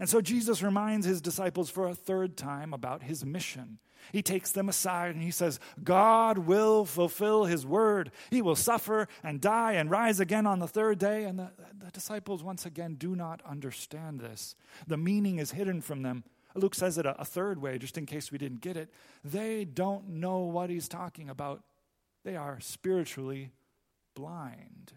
And 0.00 0.08
so 0.08 0.22
Jesus 0.22 0.62
reminds 0.62 1.04
his 1.04 1.20
disciples 1.20 1.68
for 1.68 1.86
a 1.86 1.94
third 1.94 2.34
time 2.34 2.72
about 2.72 3.02
his 3.02 3.24
mission. 3.24 3.78
He 4.12 4.22
takes 4.22 4.50
them 4.50 4.70
aside 4.70 5.14
and 5.14 5.22
he 5.22 5.30
says, 5.30 5.60
God 5.84 6.38
will 6.38 6.86
fulfill 6.86 7.44
his 7.44 7.66
word. 7.66 8.10
He 8.30 8.40
will 8.40 8.56
suffer 8.56 9.08
and 9.22 9.42
die 9.42 9.74
and 9.74 9.90
rise 9.90 10.18
again 10.18 10.46
on 10.46 10.58
the 10.58 10.66
third 10.66 10.98
day. 10.98 11.24
And 11.24 11.38
the, 11.38 11.50
the, 11.78 11.90
disciples, 11.90 12.42
once 12.42 12.64
again, 12.64 12.94
do 12.94 13.14
not 13.14 13.42
understand 13.44 14.20
this. 14.20 14.56
The 14.86 14.96
meaning 14.96 15.38
is 15.38 15.52
hidden 15.52 15.82
from 15.82 16.00
them. 16.00 16.24
Luke 16.54 16.74
says 16.74 16.96
it 16.96 17.04
a, 17.04 17.20
a 17.20 17.24
third 17.26 17.60
way, 17.60 17.76
just 17.76 17.98
in 17.98 18.06
case 18.06 18.32
we 18.32 18.38
didn't 18.38 18.62
get 18.62 18.78
it. 18.78 18.90
They 19.22 19.66
don't 19.66 20.08
know 20.08 20.38
what 20.38 20.70
he's 20.70 20.88
talking 20.88 21.28
about, 21.28 21.62
they 22.24 22.36
are 22.36 22.58
spiritually 22.60 23.52
blind. 24.14 24.92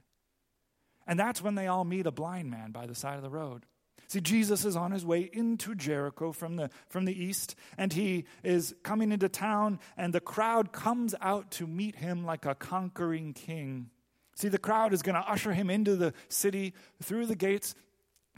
And 1.06 1.20
that's 1.20 1.42
when 1.42 1.56
they 1.56 1.68
all 1.68 1.84
meet 1.84 2.08
a 2.08 2.12
blind 2.12 2.50
man 2.50 2.72
by 2.72 2.88
the 2.88 2.96
side 2.96 3.18
of 3.18 3.24
the 3.24 3.30
road. 3.30 3.66
See, 4.08 4.22
Jesus 4.22 4.66
is 4.66 4.76
on 4.76 4.92
his 4.92 5.06
way 5.06 5.30
into 5.34 5.76
Jericho 5.76 6.32
from 6.32 6.56
the, 6.56 6.70
from 6.90 7.06
the 7.06 7.24
east, 7.24 7.56
and 7.78 7.94
he 7.94 8.26
is 8.44 8.76
coming 8.84 9.12
into 9.12 9.30
town, 9.30 9.80
and 9.98 10.14
the 10.14 10.20
crowd 10.20 10.72
comes 10.72 11.16
out 11.22 11.52
to 11.52 11.68
meet 11.68 11.96
him 11.96 12.26
like 12.26 12.46
a 12.46 12.56
conquering 12.56 13.34
king. 13.34 13.90
See, 14.36 14.50
the 14.50 14.58
crowd 14.58 14.94
is 14.94 15.02
going 15.02 15.16
to 15.16 15.30
usher 15.30 15.54
him 15.54 15.70
into 15.70 15.96
the 15.96 16.14
city 16.28 16.74
through 17.02 17.28
the 17.28 17.36
gates 17.36 17.76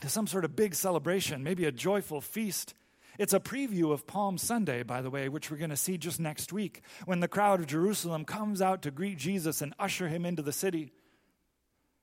to 0.02 0.10
some 0.10 0.28
sort 0.28 0.46
of 0.46 0.56
big 0.56 0.76
celebration, 0.76 1.44
maybe 1.44 1.66
a 1.66 1.72
joyful 1.72 2.22
feast. 2.22 2.74
It's 3.18 3.34
a 3.34 3.40
preview 3.40 3.92
of 3.94 4.08
Palm 4.08 4.38
Sunday, 4.38 4.84
by 4.84 5.02
the 5.02 5.10
way, 5.10 5.30
which 5.30 5.50
we're 5.50 5.58
going 5.58 5.70
to 5.70 5.78
see 5.78 5.98
just 5.98 6.20
next 6.20 6.52
week, 6.52 6.82
when 7.06 7.22
the 7.22 7.30
crowd 7.30 7.62
of 7.62 7.68
Jerusalem 7.68 8.26
comes 8.26 8.62
out 8.62 8.82
to 8.82 8.92
greet 8.92 9.18
Jesus 9.18 9.62
and 9.62 9.74
usher 9.80 10.10
him 10.10 10.26
into 10.26 10.42
the 10.42 10.52
city. 10.52 10.92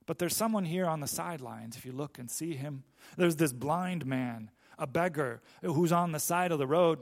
But 0.05 0.19
there's 0.19 0.35
someone 0.35 0.65
here 0.65 0.85
on 0.85 0.99
the 0.99 1.07
sidelines, 1.07 1.77
if 1.77 1.85
you 1.85 1.91
look 1.91 2.19
and 2.19 2.29
see 2.29 2.55
him. 2.55 2.83
There's 3.17 3.37
this 3.37 3.53
blind 3.53 4.05
man, 4.05 4.51
a 4.77 4.87
beggar, 4.87 5.41
who's 5.61 5.91
on 5.91 6.11
the 6.11 6.19
side 6.19 6.51
of 6.51 6.59
the 6.59 6.67
road. 6.67 6.99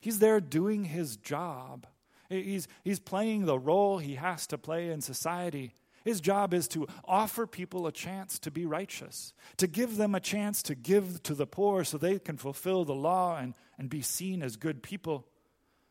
He's 0.00 0.18
there 0.18 0.40
doing 0.40 0.84
his 0.84 1.16
job. 1.16 1.86
He's, 2.28 2.68
he's 2.84 3.00
playing 3.00 3.44
the 3.44 3.58
role 3.58 3.98
he 3.98 4.16
has 4.16 4.46
to 4.48 4.58
play 4.58 4.90
in 4.90 5.00
society. 5.00 5.74
His 6.04 6.20
job 6.20 6.52
is 6.52 6.66
to 6.68 6.88
offer 7.04 7.46
people 7.46 7.86
a 7.86 7.92
chance 7.92 8.38
to 8.40 8.50
be 8.50 8.66
righteous, 8.66 9.32
to 9.58 9.66
give 9.66 9.96
them 9.96 10.14
a 10.14 10.20
chance 10.20 10.62
to 10.64 10.74
give 10.74 11.22
to 11.22 11.34
the 11.34 11.46
poor 11.46 11.84
so 11.84 11.96
they 11.96 12.18
can 12.18 12.36
fulfill 12.36 12.84
the 12.84 12.94
law 12.94 13.36
and, 13.36 13.54
and 13.78 13.88
be 13.88 14.02
seen 14.02 14.42
as 14.42 14.56
good 14.56 14.82
people. 14.82 15.26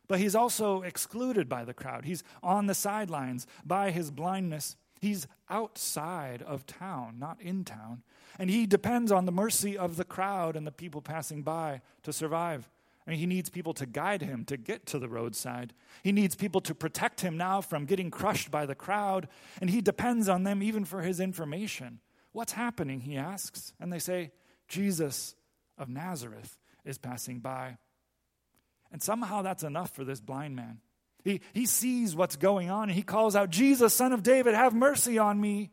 But 0.08 0.18
he's 0.18 0.34
also 0.34 0.82
excluded 0.82 1.48
by 1.48 1.64
the 1.64 1.72
crowd. 1.72 2.04
He's 2.04 2.24
on 2.42 2.66
the 2.66 2.74
sidelines 2.74 3.46
by 3.64 3.90
his 3.90 4.10
blindness. 4.10 4.76
He's 5.02 5.26
outside 5.50 6.42
of 6.42 6.64
town, 6.64 7.16
not 7.18 7.40
in 7.40 7.64
town. 7.64 8.04
And 8.38 8.48
he 8.48 8.66
depends 8.66 9.10
on 9.10 9.26
the 9.26 9.32
mercy 9.32 9.76
of 9.76 9.96
the 9.96 10.04
crowd 10.04 10.54
and 10.54 10.64
the 10.64 10.70
people 10.70 11.02
passing 11.02 11.42
by 11.42 11.80
to 12.04 12.12
survive. 12.12 12.70
Mean, 13.04 13.18
he 13.18 13.26
needs 13.26 13.50
people 13.50 13.74
to 13.74 13.84
guide 13.84 14.22
him 14.22 14.44
to 14.44 14.56
get 14.56 14.86
to 14.86 15.00
the 15.00 15.08
roadside. 15.08 15.74
He 16.04 16.12
needs 16.12 16.36
people 16.36 16.60
to 16.60 16.72
protect 16.72 17.20
him 17.20 17.36
now 17.36 17.60
from 17.60 17.84
getting 17.84 18.12
crushed 18.12 18.52
by 18.52 18.64
the 18.64 18.76
crowd. 18.76 19.26
And 19.60 19.70
he 19.70 19.80
depends 19.80 20.28
on 20.28 20.44
them 20.44 20.62
even 20.62 20.84
for 20.84 21.02
his 21.02 21.18
information. 21.18 21.98
What's 22.30 22.52
happening? 22.52 23.00
He 23.00 23.16
asks. 23.16 23.72
And 23.80 23.92
they 23.92 23.98
say, 23.98 24.30
Jesus 24.68 25.34
of 25.76 25.88
Nazareth 25.88 26.56
is 26.84 26.96
passing 26.96 27.40
by. 27.40 27.76
And 28.92 29.02
somehow 29.02 29.42
that's 29.42 29.64
enough 29.64 29.90
for 29.90 30.04
this 30.04 30.20
blind 30.20 30.54
man. 30.54 30.78
He, 31.24 31.40
he 31.52 31.66
sees 31.66 32.16
what's 32.16 32.36
going 32.36 32.70
on 32.70 32.84
and 32.84 32.92
he 32.92 33.02
calls 33.02 33.36
out, 33.36 33.50
Jesus, 33.50 33.94
son 33.94 34.12
of 34.12 34.22
David, 34.22 34.54
have 34.54 34.74
mercy 34.74 35.18
on 35.18 35.40
me. 35.40 35.70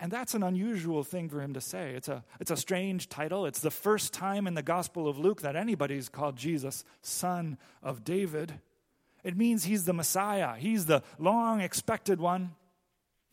And 0.00 0.12
that's 0.12 0.34
an 0.34 0.42
unusual 0.42 1.02
thing 1.02 1.28
for 1.28 1.40
him 1.40 1.54
to 1.54 1.60
say. 1.60 1.94
It's 1.94 2.08
a, 2.08 2.24
it's 2.40 2.50
a 2.50 2.56
strange 2.56 3.08
title. 3.08 3.46
It's 3.46 3.60
the 3.60 3.70
first 3.70 4.14
time 4.14 4.46
in 4.46 4.54
the 4.54 4.62
Gospel 4.62 5.08
of 5.08 5.18
Luke 5.18 5.42
that 5.42 5.56
anybody's 5.56 6.08
called 6.08 6.36
Jesus 6.36 6.84
son 7.02 7.58
of 7.82 8.04
David. 8.04 8.54
It 9.24 9.36
means 9.36 9.64
he's 9.64 9.84
the 9.84 9.92
Messiah, 9.92 10.54
he's 10.56 10.86
the 10.86 11.02
long 11.18 11.60
expected 11.60 12.20
one. 12.20 12.54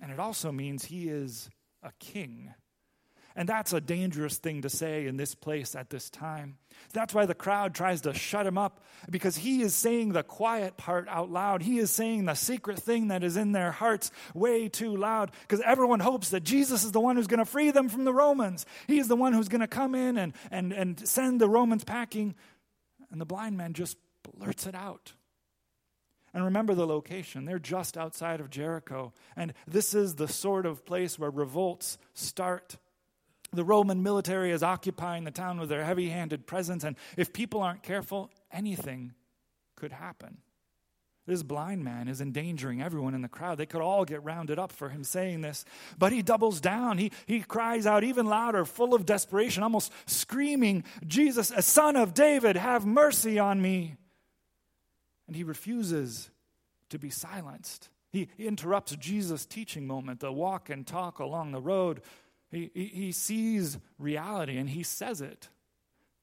And 0.01 0.11
it 0.11 0.19
also 0.19 0.51
means 0.51 0.85
he 0.85 1.07
is 1.07 1.49
a 1.81 1.91
king. 1.99 2.53
And 3.35 3.49
that's 3.49 3.73
a 3.73 3.81
dangerous 3.81 4.37
thing 4.37 4.61
to 4.61 4.69
say 4.69 5.07
in 5.07 5.17
this 5.17 5.35
place 5.35 5.75
at 5.75 5.89
this 5.89 6.09
time. 6.09 6.57
That's 6.93 7.13
why 7.13 7.25
the 7.25 7.35
crowd 7.35 7.75
tries 7.75 8.01
to 8.01 8.13
shut 8.13 8.47
him 8.47 8.57
up 8.57 8.81
because 9.09 9.35
he 9.35 9.61
is 9.61 9.75
saying 9.75 10.13
the 10.13 10.23
quiet 10.23 10.77
part 10.77 11.07
out 11.09 11.29
loud. 11.29 11.61
He 11.61 11.77
is 11.77 11.91
saying 11.91 12.25
the 12.25 12.35
secret 12.35 12.79
thing 12.79 13.09
that 13.09 13.23
is 13.23 13.35
in 13.35 13.51
their 13.51 13.71
hearts 13.71 14.11
way 14.33 14.69
too 14.69 14.95
loud 14.95 15.31
because 15.41 15.61
everyone 15.61 15.99
hopes 15.99 16.29
that 16.29 16.43
Jesus 16.43 16.85
is 16.85 16.93
the 16.93 17.01
one 17.01 17.17
who's 17.17 17.27
going 17.27 17.39
to 17.39 17.45
free 17.45 17.71
them 17.71 17.89
from 17.89 18.05
the 18.05 18.13
Romans. 18.13 18.65
He 18.87 18.99
is 18.99 19.09
the 19.09 19.17
one 19.17 19.33
who's 19.33 19.49
going 19.49 19.61
to 19.61 19.67
come 19.67 19.95
in 19.95 20.17
and, 20.17 20.33
and, 20.49 20.71
and 20.71 21.07
send 21.07 21.41
the 21.41 21.49
Romans 21.49 21.83
packing. 21.83 22.35
And 23.11 23.19
the 23.19 23.25
blind 23.25 23.57
man 23.57 23.73
just 23.73 23.97
blurts 24.23 24.65
it 24.65 24.75
out. 24.75 25.13
And 26.33 26.43
remember 26.43 26.73
the 26.73 26.87
location. 26.87 27.45
They're 27.45 27.59
just 27.59 27.97
outside 27.97 28.41
of 28.41 28.49
Jericho. 28.49 29.13
And 29.37 29.53
this 29.67 29.93
is 29.93 30.15
the 30.15 30.27
sort 30.27 30.65
of 30.65 30.85
place 30.85 31.17
where 31.17 31.29
revolts 31.29 31.97
start. 32.13 32.77
The 33.55 33.63
Roman 33.63 34.03
military 34.03 34.51
is 34.51 34.63
occupying 34.63 35.23
the 35.23 35.31
town 35.31 35.59
with 35.59 35.69
their 35.69 35.83
heavy 35.83 36.09
handed 36.09 36.45
presence, 36.45 36.83
and 36.83 36.95
if 37.17 37.33
people 37.33 37.61
aren't 37.61 37.83
careful, 37.83 38.29
anything 38.51 39.13
could 39.75 39.91
happen. 39.91 40.37
This 41.27 41.41
blind 41.41 41.83
man 41.83 42.07
is 42.07 42.21
endangering 42.21 42.83
everyone 42.83 43.15
in 43.15 43.23
the 43.23 43.27
crowd. 43.27 43.57
They 43.57 43.65
could 43.65 43.81
all 43.81 44.05
get 44.05 44.23
rounded 44.23 44.59
up 44.59 44.71
for 44.71 44.89
him 44.89 45.03
saying 45.03 45.41
this. 45.41 45.65
But 45.97 46.13
he 46.13 46.21
doubles 46.21 46.61
down. 46.61 46.99
He, 46.99 47.11
he 47.25 47.41
cries 47.41 47.87
out 47.87 48.03
even 48.03 48.27
louder, 48.27 48.63
full 48.63 48.93
of 48.93 49.07
desperation, 49.07 49.63
almost 49.63 49.91
screaming, 50.05 50.83
Jesus, 51.07 51.51
a 51.55 51.63
son 51.63 51.95
of 51.95 52.13
David, 52.13 52.55
have 52.57 52.85
mercy 52.85 53.39
on 53.39 53.59
me. 53.59 53.95
And 55.25 55.35
he 55.35 55.43
refuses 55.43 56.29
to 56.89 56.99
be 56.99 57.09
silenced. 57.09 57.89
He 58.11 58.29
interrupts 58.37 58.95
Jesus' 58.95 59.47
teaching 59.47 59.87
moment, 59.87 60.19
the 60.19 60.31
walk 60.31 60.69
and 60.69 60.85
talk 60.85 61.17
along 61.17 61.51
the 61.51 61.61
road 61.61 62.01
he, 62.55 62.91
he, 62.93 63.11
sees 63.11 63.77
reality 63.99 64.57
and 64.57 64.69
he 64.69 64.83
says 64.83 65.21
it. 65.21 65.49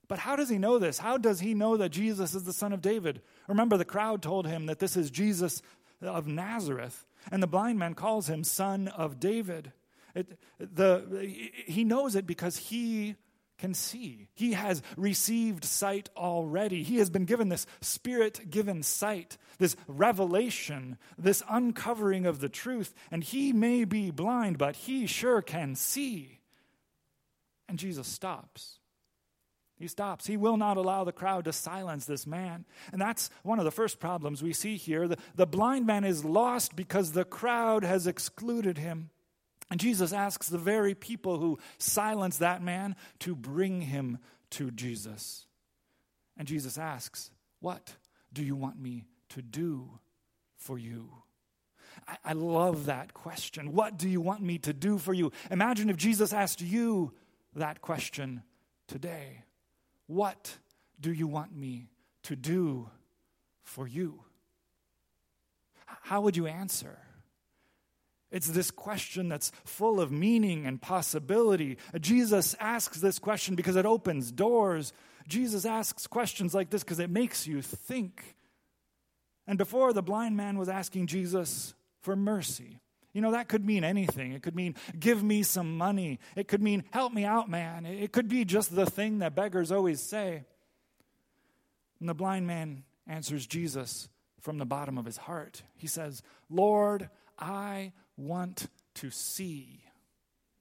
But 0.07 0.19
how 0.19 0.35
does 0.35 0.49
he 0.49 0.57
know 0.57 0.79
this? 0.79 0.97
How 0.97 1.17
does 1.17 1.39
he 1.39 1.53
know 1.53 1.77
that 1.77 1.89
Jesus 1.89 2.35
is 2.35 2.43
the 2.43 2.53
son 2.53 2.73
of 2.73 2.81
David? 2.81 3.21
Remember, 3.47 3.77
the 3.77 3.85
crowd 3.85 4.21
told 4.21 4.47
him 4.47 4.65
that 4.65 4.79
this 4.79 4.97
is 4.97 5.09
Jesus 5.09 5.61
of 6.01 6.27
Nazareth, 6.27 7.05
and 7.31 7.41
the 7.41 7.47
blind 7.47 7.79
man 7.79 7.93
calls 7.93 8.27
him 8.27 8.43
son 8.43 8.89
of 8.89 9.19
David. 9.19 9.71
It, 10.13 10.37
the, 10.59 11.27
he 11.65 11.83
knows 11.83 12.15
it 12.15 12.27
because 12.27 12.57
he 12.57 13.15
can 13.57 13.73
see. 13.73 14.27
He 14.33 14.53
has 14.53 14.81
received 14.97 15.63
sight 15.63 16.09
already. 16.17 16.83
He 16.83 16.97
has 16.97 17.09
been 17.09 17.25
given 17.25 17.49
this 17.49 17.65
spirit 17.81 18.49
given 18.49 18.83
sight, 18.83 19.37
this 19.57 19.75
revelation, 19.87 20.97
this 21.17 21.43
uncovering 21.49 22.25
of 22.25 22.39
the 22.39 22.49
truth. 22.49 22.93
And 23.11 23.23
he 23.23 23.53
may 23.53 23.85
be 23.85 24.11
blind, 24.11 24.57
but 24.57 24.75
he 24.75 25.05
sure 25.05 25.41
can 25.41 25.75
see. 25.75 26.39
And 27.69 27.79
Jesus 27.79 28.07
stops. 28.07 28.79
He 29.79 29.87
stops. 29.87 30.27
He 30.27 30.37
will 30.37 30.57
not 30.57 30.77
allow 30.77 31.03
the 31.03 31.11
crowd 31.11 31.45
to 31.45 31.53
silence 31.53 32.05
this 32.05 32.27
man. 32.27 32.65
And 32.91 33.01
that's 33.01 33.29
one 33.43 33.59
of 33.59 33.65
the 33.65 33.71
first 33.71 33.99
problems 33.99 34.41
we 34.41 34.53
see 34.53 34.77
here. 34.77 35.07
The, 35.07 35.17
the 35.35 35.47
blind 35.47 35.85
man 35.85 36.03
is 36.03 36.23
lost 36.23 36.75
because 36.75 37.11
the 37.11 37.25
crowd 37.25 37.83
has 37.83 38.07
excluded 38.07 38.77
him. 38.77 39.09
And 39.73 39.79
Jesus 39.79 40.13
asks 40.13 40.49
the 40.49 40.59
very 40.59 40.93
people 40.93 41.39
who 41.39 41.57
silenced 41.79 42.41
that 42.41 42.61
man 42.61 42.95
to 43.21 43.35
bring 43.35 43.81
him 43.81 44.19
to 44.51 44.69
Jesus. 44.69 45.47
And 46.37 46.47
Jesus 46.47 46.77
asks, 46.77 47.31
What 47.59 47.95
do 48.31 48.43
you 48.43 48.55
want 48.55 48.79
me 48.79 49.07
to 49.29 49.41
do 49.41 49.97
for 50.57 50.77
you? 50.77 51.09
I, 52.07 52.17
I 52.23 52.33
love 52.33 52.85
that 52.85 53.15
question. 53.15 53.73
What 53.73 53.97
do 53.97 54.07
you 54.07 54.21
want 54.21 54.43
me 54.43 54.59
to 54.59 54.73
do 54.73 54.99
for 54.99 55.11
you? 55.11 55.31
Imagine 55.49 55.89
if 55.89 55.97
Jesus 55.97 56.33
asked 56.33 56.61
you 56.61 57.11
that 57.55 57.81
question 57.81 58.43
today. 58.87 59.41
What 60.05 60.55
do 60.99 61.11
you 61.11 61.25
want 61.25 61.51
me 61.51 61.89
to 62.25 62.35
do 62.35 62.91
for 63.63 63.87
you? 63.87 64.21
How 65.87 66.21
would 66.21 66.37
you 66.37 66.45
answer? 66.45 66.99
It's 68.33 68.47
this 68.47 68.71
question 68.71 69.29
that's 69.29 69.51
full 69.63 70.01
of 70.01 70.11
meaning 70.11 70.65
and 70.65 70.81
possibility. 70.81 71.77
Jesus 72.01 72.55
asks 72.59 72.99
this 72.99 73.19
question 73.19 73.53
because 73.53 73.75
it 73.75 73.85
opens 73.85 74.31
doors. 74.31 74.91
Jesus 75.27 75.65
asks 75.65 76.07
questions 76.07 76.55
like 76.55 76.71
this 76.71 76.83
because 76.83 76.97
it 76.97 77.11
makes 77.11 77.45
you 77.45 77.61
think. 77.61 78.35
And 79.45 79.59
before, 79.59 79.93
the 79.93 80.01
blind 80.01 80.35
man 80.35 80.57
was 80.57 80.67
asking 80.67 81.07
Jesus 81.07 81.75
for 82.01 82.15
mercy. 82.15 82.79
You 83.13 83.21
know, 83.21 83.33
that 83.33 83.49
could 83.49 83.63
mean 83.63 83.83
anything. 83.83 84.31
It 84.31 84.41
could 84.41 84.55
mean, 84.55 84.73
give 84.99 85.21
me 85.21 85.43
some 85.43 85.77
money. 85.77 86.17
It 86.35 86.47
could 86.47 86.63
mean, 86.63 86.85
help 86.89 87.13
me 87.13 87.25
out, 87.25 87.51
man. 87.51 87.85
It 87.85 88.11
could 88.11 88.27
be 88.27 88.45
just 88.45 88.75
the 88.75 88.87
thing 88.87 89.19
that 89.19 89.35
beggars 89.35 89.71
always 89.71 90.01
say. 90.01 90.43
And 91.99 92.09
the 92.09 92.15
blind 92.15 92.47
man 92.47 92.83
answers 93.05 93.45
Jesus 93.45 94.09
from 94.39 94.57
the 94.57 94.65
bottom 94.65 94.97
of 94.97 95.05
his 95.05 95.17
heart. 95.17 95.61
He 95.75 95.85
says, 95.85 96.23
Lord, 96.49 97.11
I 97.37 97.93
want 98.17 98.67
to 98.95 99.09
see. 99.09 99.83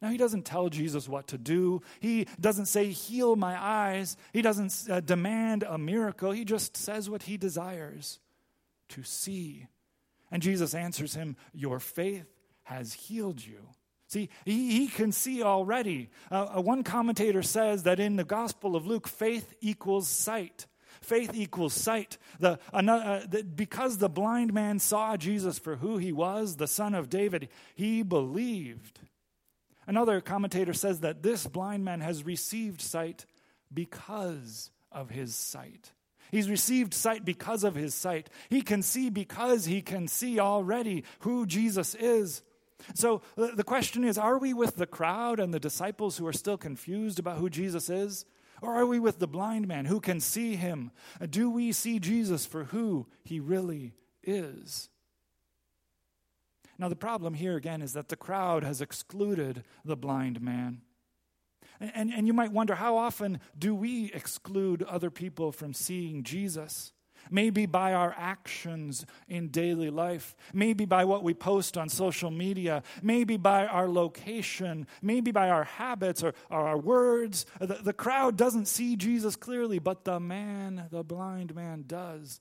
Now, 0.01 0.09
he 0.09 0.17
doesn't 0.17 0.45
tell 0.45 0.69
Jesus 0.69 1.09
what 1.09 1.29
to 1.29 1.39
do. 1.39 1.81
He 2.01 2.27
doesn't 2.41 2.67
say, 2.67 2.89
heal 2.89 3.37
my 3.37 3.57
eyes. 3.63 4.17
He 4.33 4.43
doesn't 4.43 4.91
uh, 4.91 5.01
demand 5.01 5.63
a 5.63 5.79
miracle. 5.79 6.33
He 6.33 6.45
just 6.45 6.77
says 6.77 7.09
what 7.09 7.23
he 7.23 7.37
desires 7.37 8.19
to 8.91 9.05
see. 9.05 9.69
And 10.33 10.43
Jesus 10.43 10.75
answers 10.75 11.15
him, 11.15 11.37
Your 11.53 11.79
faith 11.79 12.27
has 12.65 12.93
healed 12.93 13.45
you. 13.45 13.69
See, 14.09 14.29
he, 14.45 14.79
he 14.79 14.89
can 14.89 15.13
see 15.13 15.43
already. 15.43 16.11
Uh, 16.31 16.57
uh, 16.57 16.61
one 16.61 16.83
commentator 16.83 17.43
says 17.43 17.85
that 17.85 18.01
in 18.01 18.17
the 18.17 18.25
Gospel 18.25 18.75
of 18.75 18.87
Luke, 18.87 19.07
faith 19.07 19.55
equals 19.61 20.09
sight. 20.09 20.67
Faith 21.03 21.33
equals 21.35 21.75
sight. 21.75 22.19
The, 22.39 22.59
uh, 22.73 23.21
the, 23.27 23.45
because 23.45 23.99
the 23.99 24.09
blind 24.09 24.53
man 24.53 24.79
saw 24.79 25.17
Jesus 25.17 25.59
for 25.59 25.77
who 25.77 25.99
he 25.99 26.13
was, 26.13 26.57
the 26.57 26.67
son 26.67 26.95
of 26.95 27.11
David, 27.11 27.49
he 27.75 28.03
believed. 28.03 29.01
Another 29.87 30.21
commentator 30.21 30.73
says 30.73 31.01
that 31.01 31.23
this 31.23 31.47
blind 31.47 31.85
man 31.85 32.01
has 32.01 32.25
received 32.25 32.81
sight 32.81 33.27
because 33.73 34.71
of 34.91 35.11
his 35.11 35.35
sight. 35.35 35.93
He's 36.31 36.49
received 36.49 36.95
sight 36.95 37.25
because 37.25 37.63
of 37.63 37.75
his 37.75 37.95
sight. 37.95 38.31
He 38.49 38.63
can 38.63 38.83
see 38.83 39.11
because 39.11 39.67
he 39.67 39.83
can 39.83 40.09
see 40.09 40.41
already 40.41 41.05
who 41.21 41.47
Jesus 41.47 41.95
is. 41.95 42.43
So 42.95 43.23
the 43.37 43.65
question 43.65 44.05
is 44.05 44.19
are 44.19 44.39
we 44.39 44.55
with 44.55 44.77
the 44.77 44.87
crowd 44.87 45.41
and 45.41 45.53
the 45.53 45.61
disciples 45.61 46.17
who 46.17 46.27
are 46.27 46.33
still 46.33 46.57
confused 46.57 47.19
about 47.19 47.39
who 47.39 47.51
Jesus 47.51 47.91
is? 47.91 48.25
Or 48.63 48.75
are 48.77 48.87
we 48.87 49.01
with 49.01 49.19
the 49.19 49.27
blind 49.27 49.67
man 49.67 49.87
who 49.87 50.01
can 50.01 50.21
see 50.21 50.55
him? 50.55 50.93
Do 51.29 51.51
we 51.51 51.73
see 51.73 51.99
Jesus 51.99 52.47
for 52.47 52.65
who 52.65 53.09
he 53.25 53.41
really 53.41 53.95
is? 54.23 54.89
Now, 56.79 56.89
the 56.89 56.97
problem 56.97 57.35
here 57.35 57.57
again 57.57 57.83
is 57.83 57.93
that 57.93 58.09
the 58.09 58.17
crowd 58.17 58.63
has 58.63 58.81
excluded 58.81 59.65
the 59.85 59.97
blind 59.97 60.41
man. 60.41 60.81
And, 61.81 62.13
and, 62.13 62.27
you 62.29 62.33
might 62.33 62.53
wonder 62.53 62.77
how 62.77 62.97
often 62.97 63.41
do 63.59 63.75
we 63.75 64.13
exclude 64.13 64.85
other 64.85 65.11
people 65.11 65.51
from 65.51 65.75
seeing 65.75 66.23
Jesus? 66.23 66.93
Maybe 67.33 67.67
by 67.67 67.95
our 67.95 68.15
actions 68.17 69.07
in 69.29 69.49
daily 69.49 69.91
life, 69.91 70.37
maybe 70.53 70.85
by 70.85 71.05
what 71.05 71.25
we 71.25 71.35
post 71.35 71.77
on 71.79 71.89
social 71.89 72.31
media, 72.31 72.83
maybe 73.03 73.37
by 73.37 73.67
our 73.67 73.89
location, 73.89 74.87
maybe 75.01 75.33
by 75.33 75.49
our 75.49 75.65
habits 75.65 76.23
or, 76.23 76.35
or 76.51 76.61
our 76.69 76.79
words. 76.79 77.47
The, 77.59 77.79
the 77.83 77.93
crowd 77.93 78.37
doesn't 78.37 78.67
see 78.67 78.97
Jesus 78.97 79.35
clearly, 79.37 79.79
but 79.79 80.05
the 80.05 80.21
man, 80.21 80.89
the 80.91 81.03
blind 81.03 81.55
man, 81.55 81.85
does. 81.87 82.41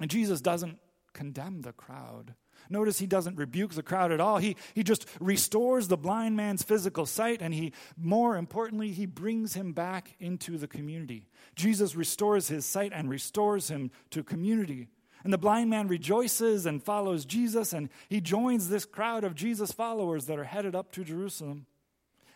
And 0.00 0.10
Jesus 0.10 0.40
doesn't 0.40 0.78
condemn 1.12 1.62
the 1.62 1.72
crowd. 1.72 2.34
Notice 2.70 2.98
he 2.98 3.06
doesn't 3.06 3.36
rebuke 3.36 3.74
the 3.74 3.82
crowd 3.82 4.12
at 4.12 4.20
all. 4.20 4.38
He, 4.38 4.56
he 4.74 4.82
just 4.82 5.06
restores 5.20 5.88
the 5.88 5.96
blind 5.96 6.36
man's 6.36 6.62
physical 6.62 7.06
sight, 7.06 7.42
and 7.42 7.52
he, 7.52 7.72
more 7.96 8.36
importantly, 8.36 8.92
he 8.92 9.06
brings 9.06 9.54
him 9.54 9.72
back 9.72 10.14
into 10.18 10.58
the 10.58 10.68
community. 10.68 11.28
Jesus 11.54 11.94
restores 11.94 12.48
his 12.48 12.64
sight 12.64 12.92
and 12.94 13.10
restores 13.10 13.68
him 13.68 13.90
to 14.10 14.22
community. 14.22 14.88
And 15.24 15.32
the 15.32 15.38
blind 15.38 15.70
man 15.70 15.86
rejoices 15.88 16.66
and 16.66 16.82
follows 16.82 17.24
Jesus, 17.24 17.72
and 17.72 17.88
he 18.08 18.20
joins 18.20 18.68
this 18.68 18.84
crowd 18.84 19.24
of 19.24 19.34
Jesus 19.34 19.70
followers 19.70 20.26
that 20.26 20.38
are 20.38 20.44
headed 20.44 20.74
up 20.74 20.90
to 20.92 21.04
Jerusalem. 21.04 21.66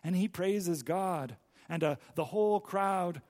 And 0.04 0.14
he 0.14 0.28
praises 0.28 0.82
God, 0.82 1.36
and 1.68 1.82
uh, 1.82 1.96
the 2.14 2.26
whole 2.26 2.60
crowd 2.60 3.22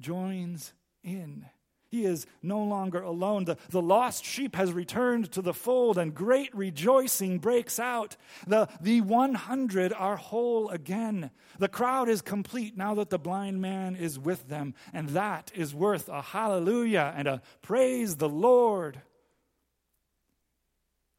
joins 0.00 0.72
in. 1.04 1.46
He 1.94 2.04
is 2.06 2.26
no 2.42 2.60
longer 2.60 3.00
alone. 3.00 3.44
The, 3.44 3.56
the 3.70 3.80
lost 3.80 4.24
sheep 4.24 4.56
has 4.56 4.72
returned 4.72 5.30
to 5.30 5.40
the 5.40 5.54
fold, 5.54 5.96
and 5.96 6.12
great 6.12 6.52
rejoicing 6.52 7.38
breaks 7.38 7.78
out. 7.78 8.16
The, 8.48 8.68
the 8.80 9.00
100 9.00 9.92
are 9.92 10.16
whole 10.16 10.70
again. 10.70 11.30
The 11.60 11.68
crowd 11.68 12.08
is 12.08 12.20
complete 12.20 12.76
now 12.76 12.96
that 12.96 13.10
the 13.10 13.18
blind 13.20 13.60
man 13.60 13.94
is 13.94 14.18
with 14.18 14.48
them, 14.48 14.74
and 14.92 15.10
that 15.10 15.52
is 15.54 15.72
worth 15.72 16.08
a 16.08 16.20
hallelujah 16.20 17.14
and 17.16 17.28
a 17.28 17.42
praise 17.62 18.16
the 18.16 18.28
Lord. 18.28 19.00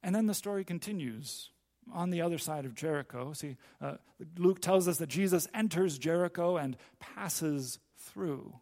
And 0.03 0.13
then 0.13 0.25
the 0.25 0.33
story 0.33 0.65
continues 0.65 1.51
on 1.93 2.09
the 2.09 2.19
other 2.19 2.37
side 2.37 2.65
of 2.65 2.75
Jericho. 2.75 3.31
See, 3.31 3.55
uh, 3.79 3.93
Luke 4.37 4.59
tells 4.59 4.89
us 4.89 4.97
that 4.97 5.07
Jesus 5.07 5.47
enters 5.53 5.97
Jericho 5.97 6.57
and 6.57 6.75
passes 6.99 7.79
through. 7.97 8.59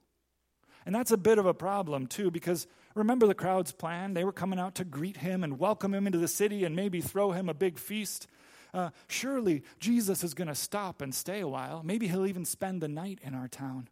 And 0.85 0.93
that's 0.93 1.11
a 1.11 1.17
bit 1.17 1.37
of 1.37 1.45
a 1.45 1.53
problem, 1.53 2.07
too, 2.07 2.31
because 2.31 2.67
remember 2.95 3.27
the 3.27 3.33
crowd's 3.33 3.71
plan? 3.71 4.13
They 4.13 4.23
were 4.23 4.31
coming 4.31 4.59
out 4.59 4.75
to 4.75 4.83
greet 4.83 5.17
him 5.17 5.43
and 5.43 5.59
welcome 5.59 5.93
him 5.93 6.05
into 6.05 6.19
the 6.19 6.27
city 6.27 6.63
and 6.63 6.75
maybe 6.75 7.01
throw 7.01 7.31
him 7.31 7.49
a 7.49 7.53
big 7.53 7.77
feast. 7.77 8.27
Uh, 8.73 8.89
surely 9.07 9.63
Jesus 9.79 10.23
is 10.23 10.33
going 10.33 10.47
to 10.47 10.55
stop 10.55 11.01
and 11.01 11.13
stay 11.13 11.39
a 11.39 11.47
while. 11.47 11.81
Maybe 11.83 12.07
he'll 12.07 12.25
even 12.25 12.45
spend 12.45 12.81
the 12.81 12.87
night 12.87 13.19
in 13.21 13.33
our 13.33 13.47
town. 13.47 13.87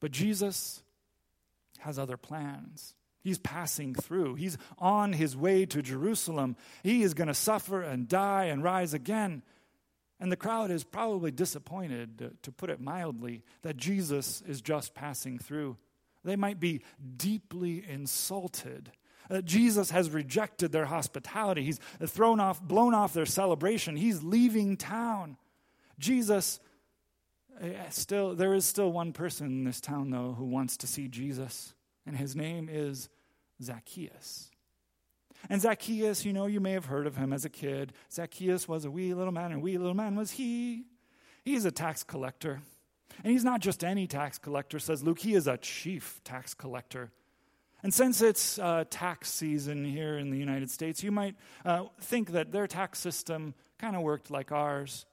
But 0.00 0.10
Jesus 0.10 0.82
has 1.80 1.98
other 1.98 2.16
plans. 2.16 2.94
He's 3.22 3.38
passing 3.38 3.94
through. 3.94 4.34
He's 4.36 4.58
on 4.78 5.12
his 5.12 5.36
way 5.36 5.66
to 5.66 5.82
Jerusalem. 5.82 6.56
He 6.82 7.02
is 7.02 7.14
going 7.14 7.28
to 7.28 7.34
suffer 7.34 7.82
and 7.82 8.08
die 8.08 8.44
and 8.44 8.64
rise 8.64 8.94
again. 8.94 9.42
And 10.18 10.32
the 10.32 10.36
crowd 10.36 10.70
is 10.70 10.84
probably 10.84 11.30
disappointed, 11.30 12.36
to 12.42 12.52
put 12.52 12.70
it 12.70 12.80
mildly, 12.80 13.42
that 13.62 13.76
Jesus 13.76 14.42
is 14.46 14.60
just 14.60 14.94
passing 14.94 15.38
through. 15.38 15.76
They 16.24 16.36
might 16.36 16.60
be 16.60 16.82
deeply 17.16 17.84
insulted. 17.88 18.92
Uh, 19.30 19.40
Jesus 19.40 19.90
has 19.90 20.10
rejected 20.10 20.72
their 20.72 20.86
hospitality. 20.86 21.62
He's 21.62 21.78
thrown 22.06 22.40
off, 22.40 22.60
blown 22.60 22.94
off 22.94 23.12
their 23.12 23.26
celebration. 23.26 23.96
He's 23.96 24.22
leaving 24.22 24.76
town. 24.76 25.36
Jesus, 25.98 26.58
uh, 27.62 27.68
still, 27.90 28.34
there 28.34 28.54
is 28.54 28.64
still 28.64 28.90
one 28.90 29.12
person 29.12 29.46
in 29.46 29.64
this 29.64 29.80
town, 29.80 30.10
though, 30.10 30.34
who 30.36 30.44
wants 30.44 30.76
to 30.78 30.86
see 30.86 31.08
Jesus, 31.08 31.74
and 32.06 32.16
his 32.16 32.34
name 32.34 32.68
is 32.70 33.08
Zacchaeus. 33.62 34.50
And 35.48 35.60
Zacchaeus, 35.60 36.24
you 36.24 36.32
know, 36.32 36.46
you 36.46 36.60
may 36.60 36.72
have 36.72 36.86
heard 36.86 37.06
of 37.06 37.16
him 37.16 37.32
as 37.32 37.44
a 37.44 37.48
kid. 37.48 37.92
Zacchaeus 38.12 38.68
was 38.68 38.84
a 38.84 38.90
wee 38.90 39.14
little 39.14 39.32
man, 39.32 39.52
and 39.52 39.62
wee 39.62 39.78
little 39.78 39.94
man 39.94 40.16
was 40.16 40.32
he. 40.32 40.84
He's 41.44 41.64
a 41.64 41.70
tax 41.70 42.02
collector. 42.02 42.60
And 43.22 43.32
he's 43.32 43.44
not 43.44 43.60
just 43.60 43.84
any 43.84 44.06
tax 44.06 44.38
collector, 44.38 44.78
says 44.78 45.02
Luke, 45.02 45.18
he 45.18 45.34
is 45.34 45.46
a 45.46 45.56
chief 45.58 46.20
tax 46.24 46.54
collector. 46.54 47.10
And 47.82 47.94
since 47.94 48.20
it's 48.20 48.58
uh, 48.58 48.84
tax 48.90 49.30
season 49.30 49.84
here 49.84 50.18
in 50.18 50.30
the 50.30 50.38
United 50.38 50.70
States, 50.70 51.02
you 51.02 51.10
might 51.10 51.34
uh, 51.64 51.84
think 52.00 52.32
that 52.32 52.52
their 52.52 52.66
tax 52.66 52.98
system 52.98 53.54
kind 53.78 53.96
of 53.96 54.02
worked 54.02 54.30
like 54.30 54.52
ours. 54.52 55.06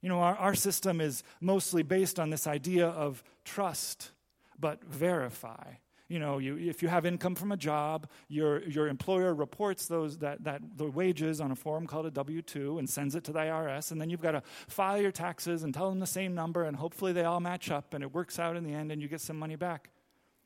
You 0.00 0.08
know, 0.08 0.20
our, 0.20 0.36
our 0.36 0.54
system 0.54 1.00
is 1.00 1.22
mostly 1.40 1.82
based 1.82 2.18
on 2.18 2.30
this 2.30 2.46
idea 2.46 2.86
of 2.88 3.22
trust, 3.44 4.12
but 4.58 4.82
verify 4.84 5.74
you 6.08 6.18
know, 6.18 6.38
you, 6.38 6.56
if 6.58 6.82
you 6.82 6.88
have 6.88 7.06
income 7.06 7.34
from 7.34 7.50
a 7.52 7.56
job, 7.56 8.08
your, 8.28 8.62
your 8.64 8.88
employer 8.88 9.34
reports 9.34 9.86
those, 9.86 10.18
that, 10.18 10.44
that, 10.44 10.60
the 10.76 10.84
wages 10.84 11.40
on 11.40 11.50
a 11.50 11.56
form 11.56 11.86
called 11.86 12.04
a 12.04 12.10
W 12.10 12.42
2 12.42 12.78
and 12.78 12.88
sends 12.88 13.14
it 13.14 13.24
to 13.24 13.32
the 13.32 13.38
IRS. 13.38 13.90
And 13.90 14.00
then 14.00 14.10
you've 14.10 14.20
got 14.20 14.32
to 14.32 14.42
file 14.68 15.00
your 15.00 15.12
taxes 15.12 15.62
and 15.62 15.72
tell 15.72 15.88
them 15.88 16.00
the 16.00 16.06
same 16.06 16.34
number, 16.34 16.64
and 16.64 16.76
hopefully 16.76 17.12
they 17.12 17.24
all 17.24 17.40
match 17.40 17.70
up 17.70 17.94
and 17.94 18.04
it 18.04 18.12
works 18.12 18.38
out 18.38 18.56
in 18.56 18.64
the 18.64 18.74
end 18.74 18.92
and 18.92 19.00
you 19.00 19.08
get 19.08 19.20
some 19.20 19.38
money 19.38 19.56
back. 19.56 19.90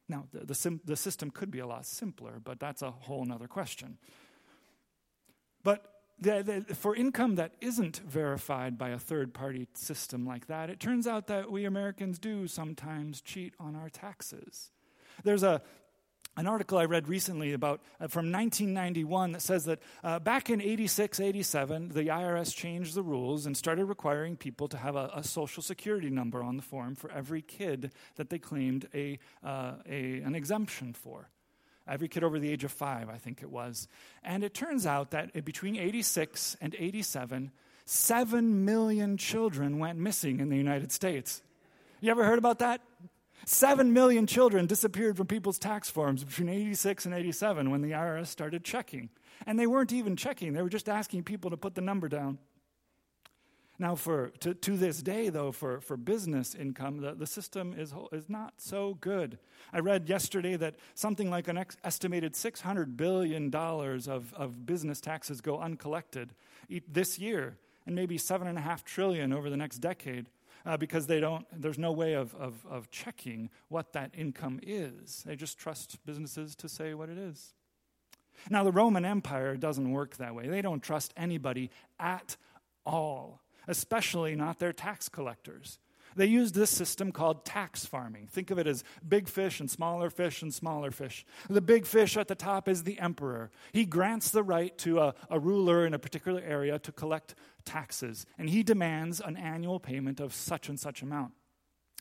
Now, 0.09 0.27
the, 0.33 0.47
the, 0.47 0.55
sim, 0.55 0.81
the 0.85 0.97
system 0.97 1.31
could 1.31 1.51
be 1.51 1.59
a 1.59 1.66
lot 1.66 1.85
simpler, 1.85 2.40
but 2.42 2.61
that's 2.61 2.83
a 2.83 2.90
whole 2.90 3.31
other 3.31 3.49
question. 3.49 3.99
But 5.64 5.85
the, 6.21 6.64
the, 6.68 6.75
for 6.75 6.94
income 6.94 7.35
that 7.35 7.53
isn't 7.61 7.99
verified 7.99 8.79
by 8.79 8.90
a 8.90 8.99
third 8.99 9.35
party 9.35 9.68
system 9.75 10.25
like 10.25 10.47
that, 10.47 10.71
it 10.71 10.81
turns 10.81 11.07
out 11.07 11.27
that 11.27 11.51
we 11.51 11.64
Americans 11.64 12.18
do 12.18 12.47
sometimes 12.47 13.21
cheat 13.21 13.55
on 13.61 13.77
our 13.77 13.88
taxes. 13.88 14.71
There's 15.24 15.42
a 15.42 15.62
an 16.38 16.46
article 16.46 16.78
I 16.78 16.85
read 16.85 17.09
recently 17.09 17.52
about 17.52 17.81
uh, 18.00 18.07
from 18.07 18.31
1991 18.31 19.33
that 19.33 19.42
says 19.42 19.64
that 19.64 19.81
uh, 20.04 20.20
back 20.20 20.50
in 20.50 20.61
86, 20.61 21.18
87, 21.18 21.88
the 21.88 22.04
IRS 22.04 22.54
changed 22.54 22.94
the 22.94 23.02
rules 23.02 23.44
and 23.44 23.57
started 23.57 23.87
requiring 23.87 24.37
people 24.37 24.68
to 24.68 24.76
have 24.76 24.94
a, 24.94 25.11
a 25.14 25.24
social 25.24 25.64
security 25.64 26.11
number 26.11 26.40
on 26.40 26.57
the 26.57 26.62
form 26.62 26.94
for 26.94 27.11
every 27.11 27.42
kid 27.42 27.90
that 28.14 28.31
they 28.31 28.38
claimed 28.38 28.87
a, 28.94 29.18
uh, 29.44 29.72
a, 29.88 30.20
an 30.20 30.37
exemption 30.37 30.92
for. 30.92 31.28
Every 31.88 32.07
kid 32.07 32.22
over 32.22 32.38
the 32.38 32.50
age 32.52 32.62
of 32.62 32.70
five, 32.70 33.09
I 33.09 33.16
think 33.16 33.42
it 33.42 33.50
was. 33.50 33.88
And 34.22 34.44
it 34.44 34.54
turns 34.54 34.87
out 34.87 35.11
that 35.11 35.44
between 35.44 35.74
86 35.74 36.57
and 36.61 36.76
87, 36.78 37.50
7 37.85 38.64
million 38.64 39.16
children 39.16 39.81
went 39.81 39.98
missing 39.98 40.38
in 40.38 40.50
the 40.50 40.57
United 40.57 40.92
States. 40.92 41.42
You 42.00 42.12
ever 42.12 42.24
heard 42.24 42.38
about 42.38 42.61
that? 42.61 42.81
Seven 43.44 43.92
million 43.92 44.27
children 44.27 44.66
disappeared 44.66 45.16
from 45.16 45.27
people's 45.27 45.59
tax 45.59 45.88
forms 45.88 46.24
between 46.24 46.48
86 46.48 47.07
and 47.07 47.14
87 47.14 47.70
when 47.70 47.81
the 47.81 47.92
IRS 47.92 48.27
started 48.27 48.64
checking. 48.64 49.09
And 49.46 49.59
they 49.59 49.66
weren't 49.66 49.92
even 49.92 50.16
checking, 50.16 50.53
they 50.53 50.62
were 50.62 50.68
just 50.68 50.88
asking 50.88 51.24
people 51.24 51.51
to 51.51 51.57
put 51.57 51.74
the 51.74 51.81
number 51.81 52.09
down. 52.09 52.38
Now, 53.81 53.94
for, 53.94 54.31
to, 54.40 54.55
to 54.55 54.77
this 54.77 55.01
day, 55.01 55.29
though, 55.29 55.53
for, 55.53 55.81
for 55.81 55.96
business 55.96 56.57
income, 56.57 57.01
the, 57.01 57.14
the 57.14 57.29
system 57.29 57.74
is, 57.79 57.94
is 58.11 58.29
not 58.29 58.55
so 58.57 58.98
good. 59.01 59.38
I 59.72 59.79
read 59.79 60.09
yesterday 60.09 60.57
that 60.57 60.74
something 60.94 61.31
like 61.31 61.46
an 61.46 61.59
ex- 61.59 61.77
estimated 61.85 62.35
$600 62.35 62.96
billion 62.96 63.55
of, 63.55 64.35
of 64.35 64.66
business 64.66 65.01
taxes 65.01 65.40
go 65.40 65.61
uncollected 65.61 66.35
this 66.88 67.20
year, 67.20 67.57
and 67.87 67.94
maybe 67.94 68.18
7.5 68.18 68.83
trillion 68.83 69.33
over 69.33 69.48
the 69.48 69.57
next 69.57 69.79
decade 69.79 70.29
uh, 70.66 70.77
because 70.77 71.07
they 71.07 71.21
don't, 71.21 71.47
there's 71.53 71.79
no 71.79 71.92
way 71.92 72.14
of, 72.14 72.35
of, 72.35 72.55
of 72.68 72.90
checking 72.90 73.51
what 73.68 73.92
that 73.92 74.11
income 74.16 74.61
is. 74.62 75.23
They 75.27 75.37
just 75.37 75.59
trust 75.59 75.99
businesses 76.05 76.55
to 76.57 76.68
say 76.68 76.94
what 76.94 77.09
it 77.09 77.18
is. 77.18 77.55
Now, 78.51 78.64
the 78.64 78.73
Roman 78.73 79.05
Empire 79.05 79.57
doesn't 79.57 79.90
work 79.90 80.16
that 80.16 80.35
way. 80.35 80.49
They 80.49 80.62
don't 80.62 80.83
trust 80.83 81.12
anybody 81.16 81.71
at 81.99 82.37
all, 82.87 83.42
especially 83.66 84.35
not 84.37 84.59
their 84.59 84.73
tax 84.73 85.09
collectors. 85.09 85.79
They 86.18 86.26
used 86.26 86.57
this 86.57 86.70
system 86.70 87.12
called 87.12 87.44
tax 87.44 87.87
farming. 87.87 88.26
Think 88.26 88.50
of 88.50 88.59
it 88.59 88.66
as 88.66 88.83
big 89.09 89.28
fish 89.28 89.61
and 89.61 89.70
smaller 89.70 90.11
fish 90.11 90.42
and 90.42 90.52
smaller 90.52 90.90
fish. 90.90 91.24
The 91.48 91.61
big 91.61 91.87
fish 91.87 92.16
at 92.16 92.26
the 92.26 92.35
top 92.35 92.68
is 92.68 92.83
the 92.83 92.98
emperor. 92.98 93.52
He 93.72 93.85
grants 93.85 94.31
the 94.31 94.42
right 94.42 94.76
to 94.78 94.98
a, 94.98 95.14
a 95.31 95.38
ruler 95.38 95.87
in 95.87 95.94
a 95.94 95.98
particular 95.98 96.42
area 96.44 96.81
to 96.81 96.90
collect 96.90 97.37
taxes, 97.64 98.26
and 98.37 98.50
he 98.50 98.64
demands 98.64 99.20
an 99.20 99.37
annual 99.37 99.78
payment 99.78 100.18
of 100.18 100.35
such 100.35 100.68
and 100.68 100.78
such 100.78 101.02
amount. 101.02 101.35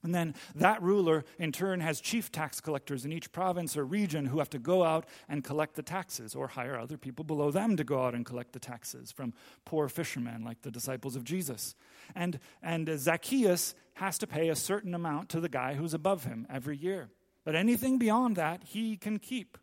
And 0.04 0.14
then 0.14 0.36
that 0.56 0.82
ruler, 0.82 1.26
in 1.40 1.52
turn, 1.52 1.80
has 1.80 2.00
chief 2.00 2.32
tax 2.32 2.62
collectors 2.62 3.04
in 3.04 3.12
each 3.12 3.32
province 3.32 3.76
or 3.76 3.84
region 3.84 4.28
who 4.28 4.38
have 4.38 4.50
to 4.52 4.60
go 4.60 4.84
out 4.84 5.08
and 5.28 5.44
collect 5.44 5.76
the 5.76 5.82
taxes 5.82 6.36
or 6.36 6.48
hire 6.48 6.78
other 6.78 6.98
people 6.98 7.26
below 7.26 7.50
them 7.50 7.76
to 7.78 7.84
go 7.84 8.04
out 8.04 8.14
and 8.14 8.26
collect 8.26 8.54
the 8.54 8.60
taxes 8.60 9.12
from 9.12 9.34
poor 9.66 9.90
fishermen 9.90 10.44
like 10.44 10.62
the 10.62 10.70
disciples 10.70 11.16
of 11.16 11.24
Jesus. 11.24 11.74
And, 12.16 12.40
and 12.62 12.88
Zacchaeus 13.00 13.74
has 13.96 14.20
to 14.20 14.28
pay 14.28 14.50
a 14.50 14.56
certain 14.56 14.94
amount 14.94 15.30
to 15.30 15.40
the 15.40 15.50
guy 15.50 15.74
who's 15.74 15.96
above 15.96 16.26
him 16.26 16.46
every 16.48 16.78
year. 16.78 17.10
But 17.44 17.56
anything 17.56 17.98
beyond 17.98 18.36
that, 18.36 18.64
he 18.66 18.98
can 18.98 19.18
keep. 19.18 19.58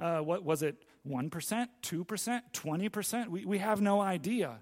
Uh, 0.00 0.20
what 0.20 0.44
was 0.44 0.62
it? 0.62 0.82
1%, 1.06 1.30
2%, 1.82 2.40
20%? 2.52 3.28
We, 3.28 3.44
we 3.44 3.58
have 3.58 3.80
no 3.80 4.00
idea. 4.00 4.60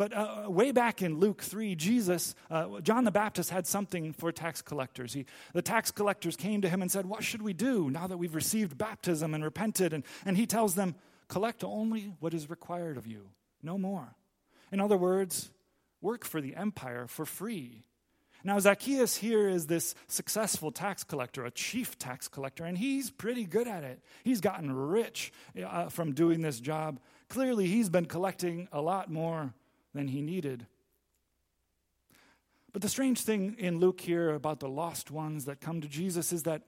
But 0.00 0.14
uh, 0.14 0.44
way 0.48 0.72
back 0.72 1.02
in 1.02 1.18
Luke 1.18 1.42
3, 1.42 1.74
Jesus, 1.74 2.34
uh, 2.50 2.80
John 2.80 3.04
the 3.04 3.10
Baptist 3.10 3.50
had 3.50 3.66
something 3.66 4.14
for 4.14 4.32
tax 4.32 4.62
collectors. 4.62 5.12
He, 5.12 5.26
the 5.52 5.60
tax 5.60 5.90
collectors 5.90 6.36
came 6.36 6.62
to 6.62 6.70
him 6.70 6.80
and 6.80 6.90
said, 6.90 7.04
What 7.04 7.22
should 7.22 7.42
we 7.42 7.52
do 7.52 7.90
now 7.90 8.06
that 8.06 8.16
we've 8.16 8.34
received 8.34 8.78
baptism 8.78 9.34
and 9.34 9.44
repented? 9.44 9.92
And, 9.92 10.02
and 10.24 10.38
he 10.38 10.46
tells 10.46 10.74
them, 10.74 10.94
Collect 11.28 11.62
only 11.64 12.14
what 12.18 12.32
is 12.32 12.48
required 12.48 12.96
of 12.96 13.06
you, 13.06 13.28
no 13.62 13.76
more. 13.76 14.14
In 14.72 14.80
other 14.80 14.96
words, 14.96 15.50
work 16.00 16.24
for 16.24 16.40
the 16.40 16.56
empire 16.56 17.06
for 17.06 17.26
free. 17.26 17.84
Now, 18.42 18.58
Zacchaeus 18.58 19.16
here 19.16 19.50
is 19.50 19.66
this 19.66 19.94
successful 20.06 20.72
tax 20.72 21.04
collector, 21.04 21.44
a 21.44 21.50
chief 21.50 21.98
tax 21.98 22.26
collector, 22.26 22.64
and 22.64 22.78
he's 22.78 23.10
pretty 23.10 23.44
good 23.44 23.68
at 23.68 23.84
it. 23.84 24.00
He's 24.24 24.40
gotten 24.40 24.72
rich 24.72 25.30
uh, 25.62 25.90
from 25.90 26.14
doing 26.14 26.40
this 26.40 26.58
job. 26.58 27.00
Clearly, 27.28 27.66
he's 27.66 27.90
been 27.90 28.06
collecting 28.06 28.66
a 28.72 28.80
lot 28.80 29.10
more 29.10 29.52
than 29.94 30.08
he 30.08 30.22
needed. 30.22 30.66
But 32.72 32.82
the 32.82 32.88
strange 32.88 33.22
thing 33.22 33.56
in 33.58 33.78
Luke 33.78 34.00
here 34.00 34.30
about 34.30 34.60
the 34.60 34.68
lost 34.68 35.10
ones 35.10 35.46
that 35.46 35.60
come 35.60 35.80
to 35.80 35.88
Jesus 35.88 36.32
is 36.32 36.44
that 36.44 36.62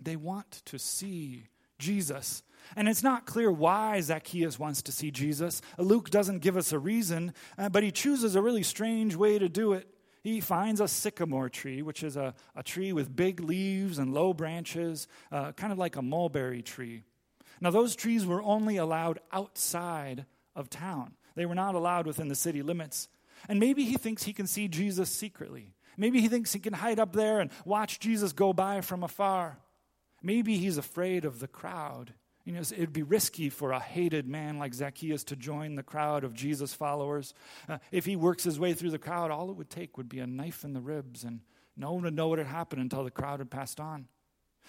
they 0.00 0.16
want 0.16 0.62
to 0.66 0.78
see 0.78 1.48
Jesus. 1.78 2.42
And 2.76 2.88
it's 2.88 3.02
not 3.02 3.26
clear 3.26 3.50
why 3.50 4.00
Zacchaeus 4.00 4.58
wants 4.58 4.82
to 4.82 4.92
see 4.92 5.10
Jesus. 5.10 5.62
Luke 5.78 6.10
doesn't 6.10 6.40
give 6.40 6.56
us 6.56 6.72
a 6.72 6.78
reason, 6.78 7.32
uh, 7.56 7.68
but 7.68 7.82
he 7.82 7.90
chooses 7.90 8.34
a 8.34 8.42
really 8.42 8.62
strange 8.62 9.14
way 9.16 9.38
to 9.38 9.48
do 9.48 9.72
it. 9.72 9.88
He 10.22 10.40
finds 10.40 10.80
a 10.80 10.88
sycamore 10.88 11.48
tree, 11.48 11.80
which 11.80 12.02
is 12.02 12.16
a, 12.16 12.34
a 12.54 12.62
tree 12.62 12.92
with 12.92 13.14
big 13.14 13.40
leaves 13.40 13.98
and 13.98 14.12
low 14.12 14.34
branches, 14.34 15.08
uh, 15.32 15.52
kind 15.52 15.72
of 15.72 15.78
like 15.78 15.96
a 15.96 16.02
mulberry 16.02 16.62
tree. 16.62 17.04
Now, 17.60 17.70
those 17.70 17.96
trees 17.96 18.26
were 18.26 18.42
only 18.42 18.76
allowed 18.76 19.20
outside 19.32 20.26
of 20.54 20.68
town. 20.68 21.14
They 21.34 21.46
were 21.46 21.54
not 21.54 21.74
allowed 21.74 22.06
within 22.06 22.28
the 22.28 22.34
city 22.34 22.62
limits. 22.62 23.08
And 23.48 23.58
maybe 23.58 23.84
he 23.84 23.96
thinks 23.96 24.22
he 24.22 24.32
can 24.32 24.46
see 24.46 24.68
Jesus 24.68 25.10
secretly. 25.10 25.74
Maybe 25.96 26.20
he 26.20 26.28
thinks 26.28 26.52
he 26.52 26.60
can 26.60 26.72
hide 26.72 27.00
up 27.00 27.12
there 27.12 27.40
and 27.40 27.50
watch 27.64 28.00
Jesus 28.00 28.32
go 28.32 28.52
by 28.52 28.80
from 28.80 29.02
afar. 29.02 29.58
Maybe 30.22 30.56
he's 30.56 30.78
afraid 30.78 31.24
of 31.24 31.40
the 31.40 31.48
crowd. 31.48 32.14
You 32.44 32.52
know, 32.54 32.60
it'd 32.60 32.92
be 32.92 33.02
risky 33.02 33.50
for 33.50 33.72
a 33.72 33.80
hated 33.80 34.26
man 34.26 34.58
like 34.58 34.74
Zacchaeus 34.74 35.24
to 35.24 35.36
join 35.36 35.74
the 35.74 35.82
crowd 35.82 36.24
of 36.24 36.34
Jesus 36.34 36.74
followers. 36.74 37.34
Uh, 37.68 37.78
if 37.92 38.06
he 38.06 38.16
works 38.16 38.44
his 38.44 38.58
way 38.58 38.72
through 38.72 38.90
the 38.90 38.98
crowd, 38.98 39.30
all 39.30 39.50
it 39.50 39.56
would 39.56 39.70
take 39.70 39.96
would 39.96 40.08
be 40.08 40.20
a 40.20 40.26
knife 40.26 40.64
in 40.64 40.72
the 40.72 40.80
ribs, 40.80 41.22
and 41.22 41.40
no 41.76 41.92
one 41.92 42.02
would 42.04 42.14
know 42.14 42.28
what 42.28 42.38
had 42.38 42.46
happened 42.46 42.82
until 42.82 43.04
the 43.04 43.10
crowd 43.10 43.40
had 43.40 43.50
passed 43.50 43.78
on. 43.78 44.08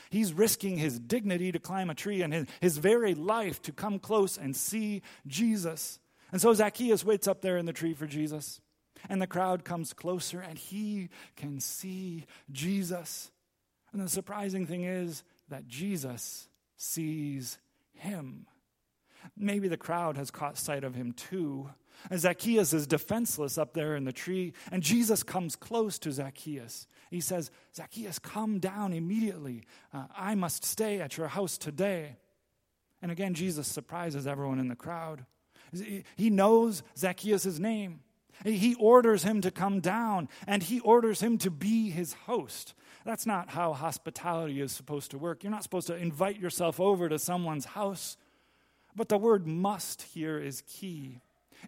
He's 0.09 0.33
risking 0.33 0.77
his 0.77 0.99
dignity 0.99 1.51
to 1.51 1.59
climb 1.59 1.89
a 1.89 1.95
tree 1.95 2.21
and 2.21 2.33
his, 2.33 2.45
his 2.59 2.77
very 2.77 3.13
life 3.13 3.61
to 3.63 3.71
come 3.71 3.99
close 3.99 4.37
and 4.37 4.55
see 4.55 5.01
Jesus. 5.27 5.99
And 6.31 6.41
so 6.41 6.53
Zacchaeus 6.53 7.03
waits 7.03 7.27
up 7.27 7.41
there 7.41 7.57
in 7.57 7.65
the 7.65 7.73
tree 7.73 7.93
for 7.93 8.07
Jesus. 8.07 8.61
And 9.09 9.21
the 9.21 9.27
crowd 9.27 9.65
comes 9.65 9.93
closer 9.93 10.39
and 10.39 10.57
he 10.57 11.09
can 11.35 11.59
see 11.59 12.25
Jesus. 12.51 13.31
And 13.91 14.01
the 14.01 14.09
surprising 14.09 14.65
thing 14.65 14.83
is 14.83 15.23
that 15.49 15.67
Jesus 15.67 16.47
sees 16.77 17.57
him. 17.93 18.47
Maybe 19.37 19.67
the 19.67 19.77
crowd 19.77 20.17
has 20.17 20.31
caught 20.31 20.57
sight 20.57 20.83
of 20.83 20.95
him 20.95 21.13
too. 21.13 21.69
Zacchaeus 22.15 22.73
is 22.73 22.87
defenseless 22.87 23.57
up 23.57 23.73
there 23.73 23.95
in 23.95 24.05
the 24.05 24.13
tree, 24.13 24.53
and 24.71 24.81
Jesus 24.81 25.21
comes 25.21 25.55
close 25.55 25.99
to 25.99 26.11
Zacchaeus. 26.11 26.87
He 27.11 27.21
says, 27.21 27.51
Zacchaeus, 27.75 28.17
come 28.17 28.59
down 28.59 28.93
immediately. 28.93 29.65
Uh, 29.93 30.05
I 30.15 30.33
must 30.33 30.65
stay 30.65 30.99
at 30.99 31.17
your 31.17 31.27
house 31.27 31.57
today. 31.59 32.15
And 33.01 33.11
again, 33.11 33.33
Jesus 33.33 33.67
surprises 33.67 34.25
everyone 34.25 34.59
in 34.59 34.67
the 34.67 34.75
crowd. 34.75 35.25
He 36.15 36.29
knows 36.29 36.83
Zacchaeus' 36.97 37.59
name. 37.59 38.01
He 38.43 38.75
orders 38.75 39.23
him 39.23 39.41
to 39.41 39.51
come 39.51 39.79
down 39.79 40.27
and 40.47 40.63
he 40.63 40.79
orders 40.79 41.21
him 41.21 41.37
to 41.39 41.51
be 41.51 41.89
his 41.91 42.13
host. 42.13 42.73
That's 43.05 43.25
not 43.25 43.49
how 43.49 43.73
hospitality 43.73 44.61
is 44.61 44.71
supposed 44.71 45.11
to 45.11 45.17
work. 45.17 45.43
You're 45.43 45.51
not 45.51 45.63
supposed 45.63 45.87
to 45.87 45.95
invite 45.95 46.39
yourself 46.39 46.79
over 46.79 47.07
to 47.09 47.19
someone's 47.19 47.65
house. 47.65 48.17
But 48.95 49.09
the 49.09 49.17
word 49.17 49.47
must 49.47 50.01
here 50.01 50.39
is 50.39 50.63
key. 50.67 51.19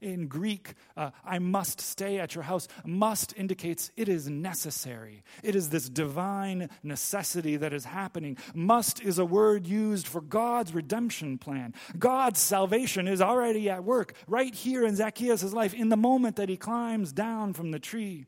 In 0.02 0.28
Greek, 0.28 0.74
uh, 0.98 1.12
I 1.24 1.40
must 1.40 1.82
stay 1.82 2.20
at 2.20 2.36
your 2.36 2.44
house. 2.44 2.68
Must 2.86 3.34
indicates 3.38 3.92
it 3.96 4.10
is 4.10 4.30
necessary. 4.30 5.24
It 5.44 5.56
is 5.56 5.70
this 5.70 5.90
divine 5.90 6.70
necessity 6.84 7.58
that 7.58 7.74
is 7.74 7.86
happening. 7.86 8.38
Must 8.54 9.02
is 9.02 9.20
a 9.20 9.26
word 9.26 9.68
used 9.68 10.08
for 10.08 10.22
God's 10.22 10.74
redemption 10.74 11.38
plan. 11.38 11.74
God's 11.98 12.40
salvation 12.40 13.08
is 13.08 13.22
already 13.22 13.70
at 13.70 13.84
work 13.84 14.14
right 14.28 14.54
here 14.54 14.86
in 14.86 14.96
Zacchaeus' 14.96 15.54
life 15.54 15.74
in 15.74 15.90
the 15.90 15.98
moment 15.98 16.36
that 16.38 16.50
he 16.50 16.58
climbs 16.58 17.12
down 17.12 17.54
from 17.54 17.72
the 17.72 17.80
tree. 17.80 18.26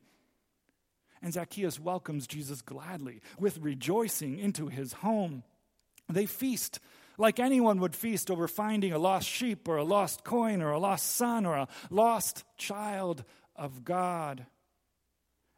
And 1.22 1.34
Zacchaeus 1.34 1.80
welcomes 1.80 2.28
Jesus 2.28 2.62
gladly 2.62 3.22
with 3.40 3.58
rejoicing 3.58 4.38
into 4.38 4.68
his 4.68 4.94
home. 4.94 5.44
They 6.08 6.28
feast 6.28 6.80
like 7.18 7.40
anyone 7.40 7.80
would 7.80 7.96
feast 7.96 8.30
over 8.30 8.48
finding 8.48 8.92
a 8.92 9.00
lost 9.00 9.28
sheep 9.28 9.68
or 9.68 9.78
a 9.78 9.84
lost 9.84 10.24
coin 10.24 10.62
or 10.62 10.72
a 10.72 10.80
lost 10.80 11.16
son 11.16 11.46
or 11.46 11.56
a 11.56 11.68
lost 11.90 12.44
child 12.58 13.24
of 13.56 13.84
God. 13.84 14.46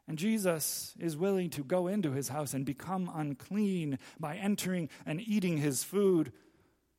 And 0.06 0.16
Jesus 0.16 0.94
is 0.98 1.18
willing 1.18 1.50
to 1.50 1.62
go 1.62 1.86
into 1.86 2.12
his 2.12 2.28
house 2.28 2.54
and 2.54 2.64
become 2.64 3.10
unclean 3.14 3.98
by 4.18 4.36
entering 4.36 4.88
and 5.04 5.20
eating 5.20 5.58
his 5.58 5.84
food. 5.84 6.32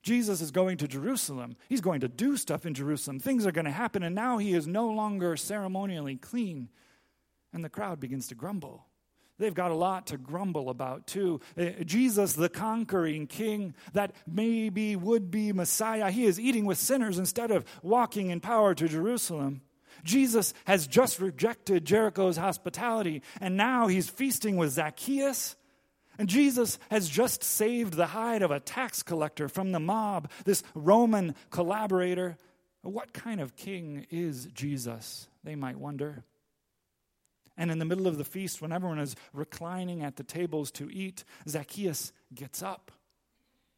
Jesus 0.04 0.41
is 0.41 0.52
going 0.52 0.78
to 0.78 0.88
Jerusalem. 0.88 1.56
He's 1.67 1.82
going 1.82 2.02
to 2.02 2.08
do 2.08 2.38
stuff 2.38 2.67
in 2.67 2.76
Jerusalem. 2.76 3.19
Things 3.19 3.48
are 3.48 3.52
going 3.52 3.65
to 3.65 3.72
happen, 3.72 4.04
and 4.04 4.13
now 4.13 4.38
he 4.38 4.54
is 4.54 4.67
no 4.67 4.88
longer 4.88 5.36
ceremonially 5.36 6.17
clean. 6.17 6.69
And 7.52 7.65
the 7.65 7.69
crowd 7.69 8.00
begins 8.00 8.28
to 8.28 8.36
grumble. 8.36 8.86
They've 9.39 9.54
got 9.54 9.71
a 9.71 9.75
lot 9.75 10.08
to 10.08 10.17
grumble 10.17 10.69
about, 10.69 11.08
too. 11.08 11.39
Uh, 11.58 11.69
Jesus, 11.86 12.34
the 12.34 12.49
conquering 12.49 13.25
king, 13.25 13.73
that 13.93 14.13
maybe 14.28 14.95
would 14.95 15.32
be 15.32 15.54
Messiah, 15.54 16.12
he 16.12 16.25
is 16.25 16.39
eating 16.39 16.65
with 16.65 16.78
sinners 16.78 17.17
instead 17.17 17.49
of 17.49 17.65
walking 17.82 18.30
in 18.30 18.41
power 18.41 18.75
to 18.75 18.88
Jerusalem. 18.88 19.62
Jesus 20.04 20.54
has 20.65 20.88
just 20.88 21.19
rejected 21.19 21.86
Jericho's 21.86 22.38
hospitality, 22.38 23.21
and 23.41 23.58
now 23.58 23.88
he's 23.88 24.10
feasting 24.10 24.58
with 24.58 24.71
Zacchaeus. 24.71 25.56
And 26.17 26.28
Jesus 26.28 26.78
has 26.91 27.08
just 27.08 27.43
saved 27.43 27.93
the 27.93 28.08
hide 28.08 28.41
of 28.41 28.52
a 28.52 28.60
tax 28.60 29.04
collector 29.04 29.47
from 29.47 29.71
the 29.71 29.80
mob, 29.80 30.30
this 30.43 30.63
Roman 30.75 31.34
collaborator. 31.49 32.38
What 32.82 33.13
kind 33.13 33.39
of 33.39 33.56
king 33.56 34.06
is 34.10 34.47
Jesus? 34.47 35.30
They 35.45 35.56
might 35.56 35.78
wonder. 35.78 36.25
And 37.60 37.69
in 37.69 37.78
the 37.78 37.86
middle 37.86 38.08
of 38.08 38.17
the 38.17 38.24
feast, 38.24 38.62
when 38.62 38.72
everyone 38.72 39.00
is 39.00 39.17
reclining 39.34 40.02
at 40.02 40.15
the 40.15 40.24
tables 40.24 40.72
to 40.72 40.89
eat, 40.89 41.26
Zacchaeus 41.45 42.13
gets 42.34 42.63
up 42.63 42.89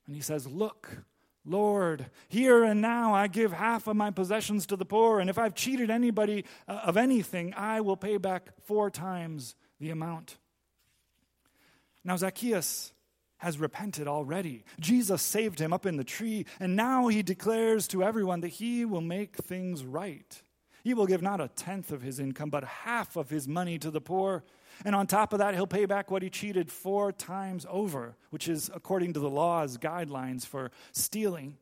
and 0.06 0.16
he 0.16 0.22
says, 0.22 0.46
Look, 0.46 1.04
Lord, 1.44 2.06
here 2.30 2.64
and 2.64 2.80
now 2.80 3.16
I 3.16 3.26
give 3.26 3.52
half 3.52 3.88
of 3.88 3.96
my 3.96 4.12
possessions 4.12 4.68
to 4.68 4.76
the 4.76 4.86
poor, 4.86 5.20
and 5.20 5.32
if 5.32 5.40
I've 5.40 5.56
cheated 5.56 5.90
anybody 5.90 6.46
uh, 6.68 6.82
of 6.84 6.96
anything, 6.96 7.56
I 7.58 7.82
will 7.82 7.98
pay 7.98 8.18
back 8.18 8.50
four 8.66 8.92
times 8.92 9.56
the 9.80 9.90
amount. 9.90 10.38
Now, 12.04 12.18
Zacchaeus 12.18 12.94
has 13.38 13.58
repented 13.58 14.08
already. 14.08 14.64
Jesus 14.80 15.24
saved 15.24 15.58
him 15.58 15.74
up 15.74 15.88
in 15.88 15.98
the 15.98 16.04
tree, 16.04 16.46
and 16.60 16.76
now 16.76 17.08
he 17.08 17.24
declares 17.24 17.88
to 17.88 18.04
everyone 18.04 18.42
that 18.42 18.50
he 18.50 18.86
will 18.86 19.02
make 19.02 19.38
things 19.38 19.84
right. 19.84 20.44
He 20.84 20.94
will 20.94 21.06
give 21.06 21.22
not 21.22 21.40
a 21.40 21.48
tenth 21.50 21.92
of 21.92 22.02
his 22.02 22.20
income, 22.20 22.50
but 22.50 22.64
half 22.64 23.16
of 23.16 23.30
his 23.30 23.48
money 23.48 23.78
to 23.80 23.92
the 23.92 24.02
poor. 24.02 24.44
And 24.84 24.96
on 24.96 25.08
top 25.08 25.34
of 25.34 25.40
that, 25.40 25.54
he'll 25.54 25.68
pay 25.68 25.86
back 25.86 26.10
what 26.10 26.24
he 26.24 26.30
cheated 26.30 26.72
four 26.72 27.12
times 27.12 27.66
over, 27.70 28.16
which 28.30 28.48
is 28.48 28.70
according 28.74 29.14
to 29.14 29.20
the 29.20 29.30
law's 29.30 29.78
guidelines 29.78 30.46
for 30.46 30.72
stealing. 30.92 31.58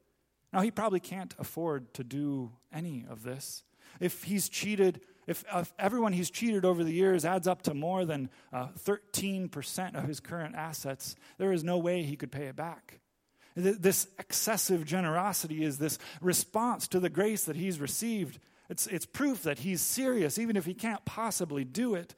Now, 0.53 0.62
he 0.62 0.71
probably 0.71 0.99
can't 0.99 1.36
afford 1.38 1.93
to 1.95 2.03
do 2.03 2.51
any 2.73 3.05
of 3.10 3.23
this. 3.23 3.63
If 3.99 4.23
he's 4.23 4.47
cheated, 4.47 5.01
if, 5.27 5.43
if 5.53 5.73
everyone 5.77 6.13
he's 6.13 6.32
cheated 6.32 6.63
over 6.63 6.84
the 6.84 6.93
years 6.93 7.25
adds 7.25 7.47
up 7.47 7.62
to 7.63 7.73
more 7.73 8.05
than 8.05 8.29
uh, 8.53 8.69
13% 8.86 9.95
of 9.95 10.08
his 10.08 10.19
current 10.19 10.55
assets, 10.55 11.15
there 11.38 11.51
is 11.51 11.63
no 11.63 11.77
way 11.77 12.03
he 12.03 12.15
could 12.15 12.32
pay 12.32 12.45
it 12.45 12.55
back. 12.55 12.99
This 13.55 14.08
excessive 14.17 14.86
generosity 14.86 15.63
is 15.63 15.79
this 15.79 15.97
response 16.21 16.88
to 16.89 16.99
the 16.99 17.10
grace 17.10 17.43
that 17.43 17.58
he's 17.58 17.79
received 17.79 18.39
it's, 18.69 18.88
it's 18.88 19.05
proof 19.05 19.43
that 19.43 19.60
he's 19.60 19.82
serious, 19.82 20.38
even 20.38 20.55
if 20.55 20.65
he 20.65 20.73
can't 20.73 21.03
possibly 21.05 21.63
do 21.63 21.95
it. 21.95 22.15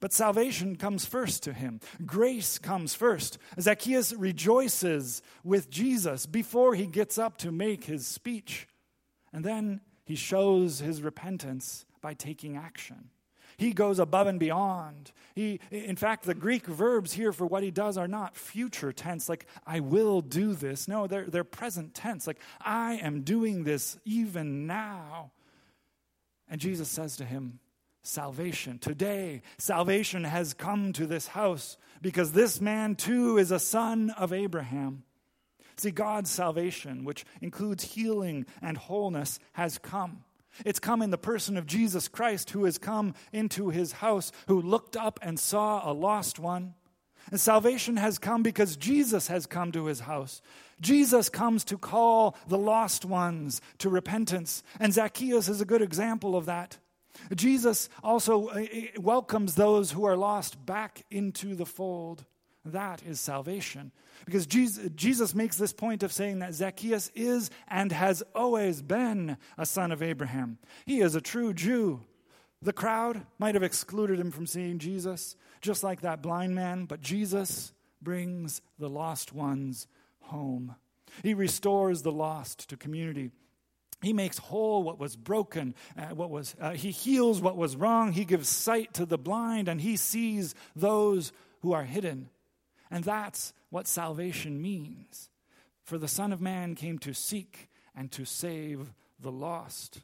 But 0.00 0.12
salvation 0.14 0.76
comes 0.76 1.04
first 1.04 1.42
to 1.42 1.52
him. 1.52 1.80
Grace 2.06 2.58
comes 2.58 2.94
first. 2.94 3.38
Zacchaeus 3.60 4.14
rejoices 4.14 5.20
with 5.44 5.68
Jesus 5.68 6.24
before 6.24 6.74
he 6.74 6.86
gets 6.86 7.18
up 7.18 7.36
to 7.38 7.52
make 7.52 7.84
his 7.84 8.06
speech. 8.06 8.66
And 9.32 9.44
then 9.44 9.82
he 10.04 10.16
shows 10.16 10.78
his 10.78 11.02
repentance 11.02 11.84
by 12.00 12.14
taking 12.14 12.56
action. 12.56 13.10
He 13.58 13.74
goes 13.74 13.98
above 13.98 14.26
and 14.26 14.40
beyond. 14.40 15.12
He, 15.34 15.60
in 15.70 15.96
fact, 15.96 16.24
the 16.24 16.34
Greek 16.34 16.64
verbs 16.64 17.12
here 17.12 17.30
for 17.30 17.44
what 17.44 17.62
he 17.62 17.70
does 17.70 17.98
are 17.98 18.08
not 18.08 18.34
future 18.34 18.90
tense, 18.90 19.28
like 19.28 19.44
I 19.66 19.80
will 19.80 20.22
do 20.22 20.54
this. 20.54 20.88
No, 20.88 21.06
they're, 21.06 21.26
they're 21.26 21.44
present 21.44 21.92
tense, 21.92 22.26
like 22.26 22.40
I 22.58 22.94
am 22.94 23.20
doing 23.20 23.64
this 23.64 23.98
even 24.06 24.66
now. 24.66 25.32
And 26.50 26.60
Jesus 26.60 26.88
says 26.88 27.16
to 27.16 27.24
him, 27.24 27.60
Salvation. 28.02 28.78
Today, 28.78 29.42
salvation 29.58 30.24
has 30.24 30.54
come 30.54 30.92
to 30.94 31.06
this 31.06 31.28
house 31.28 31.76
because 32.00 32.32
this 32.32 32.60
man 32.60 32.94
too 32.96 33.36
is 33.36 33.50
a 33.50 33.58
son 33.58 34.10
of 34.10 34.32
Abraham. 34.32 35.04
See, 35.76 35.90
God's 35.90 36.30
salvation, 36.30 37.04
which 37.04 37.24
includes 37.40 37.84
healing 37.84 38.46
and 38.62 38.76
wholeness, 38.76 39.38
has 39.52 39.78
come. 39.78 40.24
It's 40.64 40.78
come 40.78 41.02
in 41.02 41.10
the 41.10 41.18
person 41.18 41.56
of 41.56 41.66
Jesus 41.66 42.08
Christ, 42.08 42.50
who 42.50 42.64
has 42.64 42.78
come 42.78 43.14
into 43.32 43.68
his 43.68 43.92
house, 43.92 44.32
who 44.48 44.60
looked 44.60 44.96
up 44.96 45.18
and 45.22 45.38
saw 45.38 45.88
a 45.88 45.92
lost 45.92 46.38
one. 46.38 46.74
And 47.30 47.40
salvation 47.40 47.96
has 47.96 48.18
come 48.18 48.42
because 48.42 48.76
Jesus 48.76 49.28
has 49.28 49.46
come 49.46 49.72
to 49.72 49.86
his 49.86 50.00
house. 50.00 50.42
Jesus 50.80 51.28
comes 51.28 51.64
to 51.64 51.78
call 51.78 52.36
the 52.48 52.58
lost 52.58 53.04
ones 53.04 53.60
to 53.78 53.88
repentance. 53.88 54.62
And 54.78 54.92
Zacchaeus 54.92 55.48
is 55.48 55.60
a 55.60 55.66
good 55.66 55.82
example 55.82 56.36
of 56.36 56.46
that. 56.46 56.78
Jesus 57.34 57.88
also 58.02 58.48
uh, 58.48 58.60
uh, 58.60 59.00
welcomes 59.00 59.54
those 59.54 59.92
who 59.92 60.04
are 60.04 60.16
lost 60.16 60.64
back 60.64 61.04
into 61.10 61.54
the 61.54 61.66
fold. 61.66 62.24
That 62.64 63.02
is 63.02 63.20
salvation. 63.20 63.92
Because 64.26 64.46
Jesus 64.46 65.34
makes 65.34 65.56
this 65.56 65.72
point 65.72 66.02
of 66.02 66.12
saying 66.12 66.40
that 66.40 66.54
Zacchaeus 66.54 67.10
is 67.14 67.50
and 67.68 67.90
has 67.90 68.22
always 68.34 68.82
been 68.82 69.38
a 69.56 69.64
son 69.64 69.92
of 69.92 70.02
Abraham. 70.02 70.58
He 70.84 71.00
is 71.00 71.14
a 71.14 71.22
true 71.22 71.54
Jew. 71.54 72.02
The 72.62 72.74
crowd 72.74 73.22
might 73.38 73.54
have 73.54 73.62
excluded 73.62 74.20
him 74.20 74.30
from 74.30 74.46
seeing 74.46 74.78
Jesus, 74.78 75.36
just 75.60 75.84
like 75.84 76.00
that 76.02 76.22
blind 76.22 76.54
man, 76.54 76.84
but 76.86 77.00
Jesus 77.00 77.72
brings 78.00 78.62
the 78.78 78.88
lost 78.88 79.32
ones 79.32 79.86
home. 80.20 80.74
He 81.22 81.34
restores 81.34 82.02
the 82.02 82.12
lost 82.12 82.68
to 82.70 82.76
community. 82.76 83.30
He 84.02 84.12
makes 84.12 84.38
whole 84.38 84.82
what 84.82 84.98
was 84.98 85.16
broken, 85.16 85.74
uh, 85.96 86.14
what 86.14 86.30
was 86.30 86.56
uh, 86.58 86.70
he 86.70 86.90
heals 86.90 87.40
what 87.40 87.56
was 87.56 87.76
wrong, 87.76 88.12
he 88.12 88.24
gives 88.24 88.48
sight 88.48 88.94
to 88.94 89.04
the 89.04 89.18
blind 89.18 89.68
and 89.68 89.80
he 89.80 89.96
sees 89.96 90.54
those 90.74 91.32
who 91.60 91.72
are 91.72 91.84
hidden. 91.84 92.30
And 92.90 93.04
that's 93.04 93.52
what 93.68 93.86
salvation 93.86 94.60
means. 94.60 95.28
For 95.84 95.98
the 95.98 96.08
Son 96.08 96.32
of 96.32 96.40
Man 96.40 96.74
came 96.74 96.98
to 97.00 97.12
seek 97.12 97.68
and 97.94 98.10
to 98.12 98.24
save 98.24 98.92
the 99.18 99.32
lost. 99.32 100.00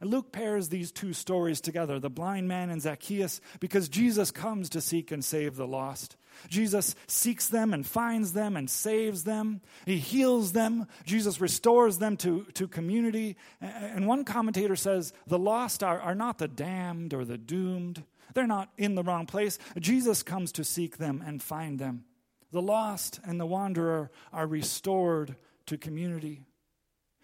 And 0.00 0.10
Luke 0.10 0.32
pairs 0.32 0.68
these 0.70 0.92
two 0.92 1.12
stories 1.12 1.60
together, 1.60 1.98
the 1.98 2.08
blind 2.08 2.48
man 2.48 2.70
and 2.70 2.80
Zacchaeus, 2.80 3.40
because 3.60 3.88
Jesus 3.88 4.30
comes 4.30 4.70
to 4.70 4.80
seek 4.80 5.10
and 5.10 5.22
save 5.22 5.56
the 5.56 5.66
lost. 5.66 6.16
Jesus 6.48 6.94
seeks 7.06 7.48
them 7.48 7.74
and 7.74 7.86
finds 7.86 8.32
them 8.32 8.56
and 8.56 8.70
saves 8.70 9.24
them. 9.24 9.60
He 9.84 9.98
heals 9.98 10.52
them. 10.52 10.86
Jesus 11.04 11.38
restores 11.38 11.98
them 11.98 12.16
to, 12.18 12.46
to 12.54 12.66
community. 12.66 13.36
And 13.60 14.06
one 14.06 14.24
commentator 14.24 14.76
says 14.76 15.12
the 15.26 15.38
lost 15.38 15.82
are, 15.82 16.00
are 16.00 16.14
not 16.14 16.38
the 16.38 16.48
damned 16.48 17.12
or 17.12 17.26
the 17.26 17.38
doomed, 17.38 18.02
they're 18.32 18.46
not 18.46 18.70
in 18.78 18.94
the 18.94 19.02
wrong 19.02 19.26
place. 19.26 19.58
Jesus 19.78 20.22
comes 20.22 20.52
to 20.52 20.64
seek 20.64 20.96
them 20.96 21.22
and 21.26 21.42
find 21.42 21.78
them. 21.78 22.04
The 22.52 22.62
lost 22.62 23.20
and 23.24 23.38
the 23.38 23.46
wanderer 23.46 24.10
are 24.32 24.46
restored 24.46 25.36
to 25.66 25.76
community. 25.76 26.42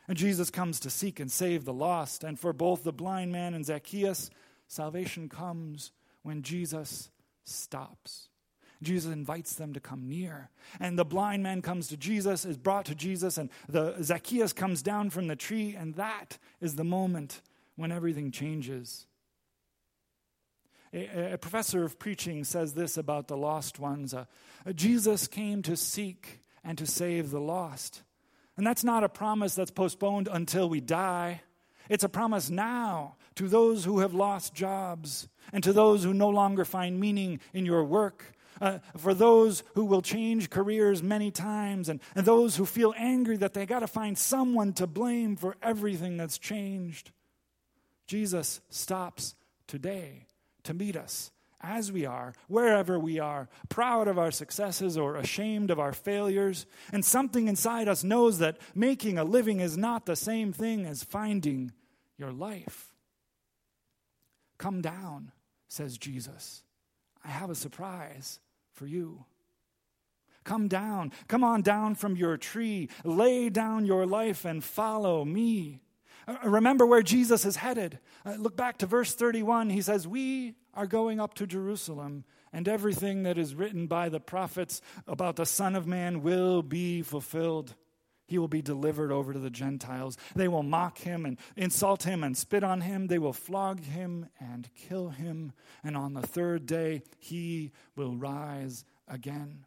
And 0.08 0.16
Jesus 0.16 0.50
comes 0.50 0.80
to 0.80 0.90
seek 0.90 1.18
and 1.20 1.30
save 1.30 1.64
the 1.64 1.72
lost. 1.72 2.24
And 2.24 2.38
for 2.38 2.52
both 2.52 2.84
the 2.84 2.92
blind 2.92 3.32
man 3.32 3.54
and 3.54 3.66
Zacchaeus, 3.66 4.30
salvation 4.68 5.28
comes 5.28 5.92
when 6.22 6.42
Jesus 6.42 7.10
stops. 7.44 8.28
Jesus 8.82 9.12
invites 9.12 9.54
them 9.54 9.72
to 9.72 9.80
come 9.80 10.08
near. 10.08 10.50
And 10.78 10.98
the 10.98 11.04
blind 11.04 11.42
man 11.42 11.62
comes 11.62 11.88
to 11.88 11.96
Jesus, 11.96 12.44
is 12.44 12.58
brought 12.58 12.84
to 12.86 12.94
Jesus, 12.94 13.38
and 13.38 13.50
the 13.68 14.02
Zacchaeus 14.02 14.52
comes 14.52 14.82
down 14.82 15.10
from 15.10 15.28
the 15.28 15.36
tree, 15.36 15.74
and 15.74 15.94
that 15.94 16.38
is 16.60 16.76
the 16.76 16.84
moment 16.84 17.40
when 17.76 17.90
everything 17.90 18.30
changes. 18.30 19.06
A, 20.92 21.32
a 21.32 21.38
professor 21.38 21.84
of 21.84 21.98
preaching 21.98 22.44
says 22.44 22.74
this 22.74 22.96
about 22.96 23.28
the 23.28 23.36
lost 23.36 23.78
ones 23.78 24.14
uh, 24.14 24.24
Jesus 24.74 25.26
came 25.26 25.62
to 25.62 25.76
seek 25.76 26.40
and 26.64 26.78
to 26.78 26.86
save 26.86 27.30
the 27.30 27.40
lost. 27.40 28.02
And 28.56 28.66
that's 28.66 28.84
not 28.84 29.04
a 29.04 29.08
promise 29.08 29.54
that's 29.54 29.70
postponed 29.70 30.28
until 30.30 30.68
we 30.68 30.80
die. 30.80 31.42
It's 31.88 32.04
a 32.04 32.08
promise 32.08 32.50
now 32.50 33.16
to 33.36 33.48
those 33.48 33.84
who 33.84 34.00
have 34.00 34.14
lost 34.14 34.54
jobs 34.54 35.28
and 35.52 35.62
to 35.62 35.72
those 35.72 36.02
who 36.02 36.14
no 36.14 36.30
longer 36.30 36.64
find 36.64 36.98
meaning 36.98 37.40
in 37.52 37.66
your 37.66 37.84
work. 37.84 38.32
Uh, 38.58 38.78
for 38.96 39.12
those 39.12 39.62
who 39.74 39.84
will 39.84 40.00
change 40.00 40.48
careers 40.48 41.02
many 41.02 41.30
times 41.30 41.90
and, 41.90 42.00
and 42.14 42.24
those 42.24 42.56
who 42.56 42.64
feel 42.64 42.94
angry 42.96 43.36
that 43.36 43.52
they 43.52 43.66
got 43.66 43.80
to 43.80 43.86
find 43.86 44.16
someone 44.16 44.72
to 44.72 44.86
blame 44.86 45.36
for 45.36 45.56
everything 45.62 46.16
that's 46.16 46.38
changed. 46.38 47.10
Jesus 48.06 48.62
stops 48.70 49.34
today 49.66 50.26
to 50.62 50.72
meet 50.72 50.96
us 50.96 51.30
as 51.66 51.90
we 51.90 52.06
are, 52.06 52.32
wherever 52.48 52.98
we 52.98 53.18
are, 53.18 53.48
proud 53.68 54.08
of 54.08 54.18
our 54.18 54.30
successes 54.30 54.96
or 54.96 55.16
ashamed 55.16 55.70
of 55.70 55.80
our 55.80 55.92
failures. 55.92 56.66
And 56.92 57.04
something 57.04 57.48
inside 57.48 57.88
us 57.88 58.04
knows 58.04 58.38
that 58.38 58.58
making 58.74 59.18
a 59.18 59.24
living 59.24 59.60
is 59.60 59.76
not 59.76 60.06
the 60.06 60.16
same 60.16 60.52
thing 60.52 60.86
as 60.86 61.02
finding 61.02 61.72
your 62.16 62.32
life. 62.32 62.94
Come 64.58 64.80
down, 64.80 65.32
says 65.68 65.98
Jesus. 65.98 66.62
I 67.24 67.28
have 67.28 67.50
a 67.50 67.54
surprise 67.54 68.40
for 68.72 68.86
you. 68.86 69.24
Come 70.44 70.68
down, 70.68 71.10
come 71.26 71.42
on 71.42 71.62
down 71.62 71.96
from 71.96 72.14
your 72.14 72.36
tree, 72.36 72.88
lay 73.02 73.48
down 73.48 73.84
your 73.84 74.06
life 74.06 74.44
and 74.44 74.62
follow 74.62 75.24
me. 75.24 75.82
Uh, 76.28 76.36
remember 76.44 76.86
where 76.86 77.02
Jesus 77.02 77.44
is 77.44 77.56
headed. 77.56 77.98
Uh, 78.24 78.34
look 78.38 78.56
back 78.56 78.78
to 78.78 78.86
verse 78.86 79.14
31. 79.14 79.70
He 79.70 79.82
says, 79.82 80.06
We 80.06 80.54
are 80.76 80.86
going 80.86 81.18
up 81.18 81.34
to 81.34 81.46
Jerusalem, 81.46 82.24
and 82.52 82.68
everything 82.68 83.24
that 83.24 83.38
is 83.38 83.54
written 83.54 83.86
by 83.86 84.08
the 84.08 84.20
prophets 84.20 84.80
about 85.06 85.36
the 85.36 85.46
Son 85.46 85.74
of 85.74 85.86
Man 85.86 86.22
will 86.22 86.62
be 86.62 87.02
fulfilled. 87.02 87.74
He 88.28 88.38
will 88.38 88.48
be 88.48 88.62
delivered 88.62 89.12
over 89.12 89.32
to 89.32 89.38
the 89.38 89.50
Gentiles. 89.50 90.18
They 90.34 90.48
will 90.48 90.62
mock 90.62 90.98
him 90.98 91.24
and 91.24 91.38
insult 91.56 92.02
him 92.02 92.24
and 92.24 92.36
spit 92.36 92.64
on 92.64 92.80
him. 92.80 93.06
They 93.06 93.18
will 93.18 93.32
flog 93.32 93.80
him 93.80 94.28
and 94.40 94.68
kill 94.74 95.10
him. 95.10 95.52
And 95.84 95.96
on 95.96 96.14
the 96.14 96.26
third 96.26 96.66
day, 96.66 97.02
he 97.18 97.72
will 97.94 98.16
rise 98.16 98.84
again. 99.06 99.64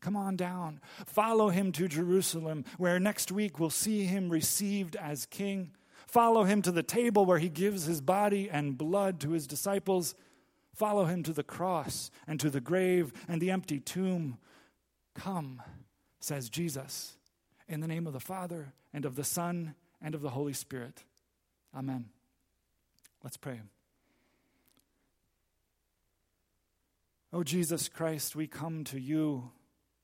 Come 0.00 0.16
on 0.16 0.36
down. 0.36 0.80
Follow 1.06 1.48
him 1.48 1.72
to 1.72 1.88
Jerusalem, 1.88 2.66
where 2.76 3.00
next 3.00 3.32
week 3.32 3.58
we'll 3.58 3.70
see 3.70 4.04
him 4.04 4.28
received 4.28 4.96
as 4.96 5.24
king. 5.24 5.70
Follow 6.14 6.44
him 6.44 6.62
to 6.62 6.70
the 6.70 6.84
table 6.84 7.26
where 7.26 7.40
he 7.40 7.48
gives 7.48 7.86
his 7.86 8.00
body 8.00 8.48
and 8.48 8.78
blood 8.78 9.18
to 9.18 9.30
his 9.30 9.48
disciples. 9.48 10.14
Follow 10.72 11.06
him 11.06 11.24
to 11.24 11.32
the 11.32 11.42
cross 11.42 12.08
and 12.28 12.38
to 12.38 12.50
the 12.50 12.60
grave 12.60 13.12
and 13.26 13.42
the 13.42 13.50
empty 13.50 13.80
tomb. 13.80 14.38
Come, 15.16 15.60
says 16.20 16.48
Jesus, 16.48 17.16
in 17.68 17.80
the 17.80 17.88
name 17.88 18.06
of 18.06 18.12
the 18.12 18.20
Father 18.20 18.74
and 18.92 19.04
of 19.04 19.16
the 19.16 19.24
Son 19.24 19.74
and 20.00 20.14
of 20.14 20.22
the 20.22 20.30
Holy 20.30 20.52
Spirit. 20.52 21.02
Amen. 21.76 22.04
Let's 23.24 23.36
pray. 23.36 23.60
O 27.32 27.38
oh, 27.38 27.42
Jesus 27.42 27.88
Christ, 27.88 28.36
we 28.36 28.46
come 28.46 28.84
to 28.84 29.00
you 29.00 29.50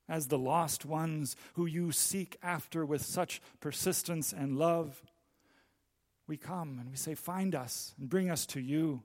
as 0.09 0.27
the 0.27 0.37
lost 0.37 0.83
ones 0.83 1.37
who 1.53 1.65
you 1.65 1.93
seek 1.93 2.35
after 2.43 2.85
with 2.85 3.01
such 3.01 3.41
persistence 3.61 4.33
and 4.33 4.57
love. 4.57 5.01
We 6.31 6.37
come 6.37 6.77
and 6.79 6.89
we 6.89 6.95
say, 6.95 7.13
Find 7.13 7.53
us 7.53 7.93
and 7.99 8.09
bring 8.09 8.29
us 8.29 8.45
to 8.47 8.61
you. 8.61 9.03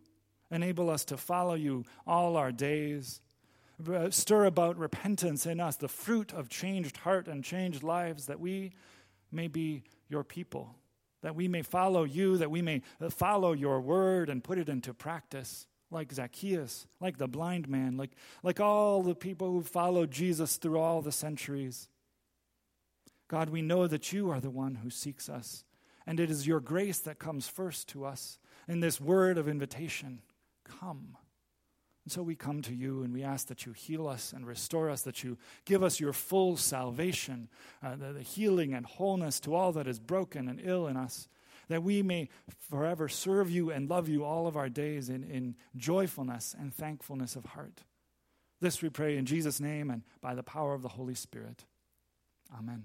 Enable 0.49 0.89
us 0.89 1.05
to 1.07 1.17
follow 1.17 1.55
you 1.55 1.85
all 2.07 2.37
our 2.37 2.53
days. 2.53 3.21
Uh, 3.85 4.11
stir 4.11 4.45
about 4.45 4.79
repentance 4.79 5.45
in 5.45 5.59
us, 5.59 5.75
the 5.75 5.89
fruit 5.89 6.33
of 6.33 6.49
changed 6.49 6.99
heart 6.99 7.27
and 7.27 7.43
changed 7.43 7.83
lives, 7.83 8.27
that 8.27 8.39
we 8.39 8.71
may 9.33 9.49
be 9.49 9.83
your 10.09 10.23
people, 10.23 10.77
that 11.23 11.35
we 11.35 11.49
may 11.49 11.63
follow 11.63 12.05
you, 12.05 12.37
that 12.37 12.53
we 12.53 12.63
may 12.63 12.81
uh, 13.01 13.11
follow 13.11 13.53
your 13.53 13.81
word 13.81 14.31
and 14.31 14.45
put 14.45 14.57
it 14.57 14.69
into 14.69 14.95
practice, 14.95 15.67
like 15.91 16.13
Zacchaeus, 16.13 16.87
like 17.01 17.19
the 17.19 17.27
blind 17.27 17.69
man, 17.69 17.97
like, 17.97 18.13
like 18.45 18.61
all 18.61 19.03
the 19.03 19.17
people 19.17 19.51
who 19.51 19.63
followed 19.63 20.13
Jesus 20.13 20.59
through 20.59 20.79
all 20.79 21.03
the 21.03 21.11
centuries. 21.11 21.89
God, 23.27 23.51
we 23.51 23.63
know 23.63 23.89
that 23.89 24.13
you 24.13 24.31
are 24.31 24.39
the 24.39 24.49
one 24.49 24.77
who 24.77 24.91
seeks 24.91 25.29
us, 25.29 25.65
and 26.07 26.21
it 26.21 26.31
is 26.31 26.47
your 26.47 26.61
grace 26.61 26.99
that 27.01 27.19
comes 27.19 27.49
first 27.49 27.89
to 27.89 28.05
us 28.05 28.39
in 28.69 28.81
this 28.81 29.01
word 29.01 29.39
of 29.39 29.49
invitation 29.49 30.23
come. 30.65 31.17
And 32.05 32.13
so 32.13 32.23
we 32.23 32.37
come 32.37 32.63
to 32.63 32.75
you 32.75 33.03
and 33.03 33.13
we 33.13 33.25
ask 33.25 33.49
that 33.49 33.67
you 33.67 33.73
heal 33.73 34.07
us 34.07 34.33
and 34.33 34.47
restore 34.47 34.91
us, 34.91 35.03
that 35.03 35.25
you 35.25 35.39
give 35.65 35.83
us 35.83 35.99
your 35.99 36.13
full 36.13 36.57
salvation, 36.57 37.49
uh, 37.83 37.97
the, 37.97 38.13
the 38.13 38.23
healing 38.23 38.75
and 38.75 38.87
wholeness 38.87 39.41
to 39.41 39.55
all 39.57 39.73
that 39.73 39.89
is 39.89 39.99
broken 39.99 40.49
and 40.49 40.61
ill 40.63 40.87
in 40.87 40.97
us, 40.97 41.29
that 41.69 41.83
we 41.83 42.03
may 42.03 42.29
forever 42.71 43.09
serve 43.09 43.51
you 43.51 43.73
and 43.73 43.91
love 43.91 44.09
you 44.09 44.25
all 44.25 44.47
of 44.47 44.57
our 44.57 44.69
days 44.69 45.09
in, 45.09 45.25
in 45.25 45.57
joyfulness 45.77 46.55
and 46.57 46.73
thankfulness 46.73 47.35
of 47.35 47.45
heart. 47.45 47.83
This 48.61 48.81
we 48.81 48.89
pray 48.89 49.17
in 49.17 49.27
Jesus' 49.27 49.61
name 49.61 49.91
and 49.91 50.03
by 50.21 50.37
the 50.37 50.45
power 50.45 50.75
of 50.75 50.83
the 50.83 50.89
Holy 50.89 51.17
Spirit. 51.17 51.65
Amen. 52.57 52.85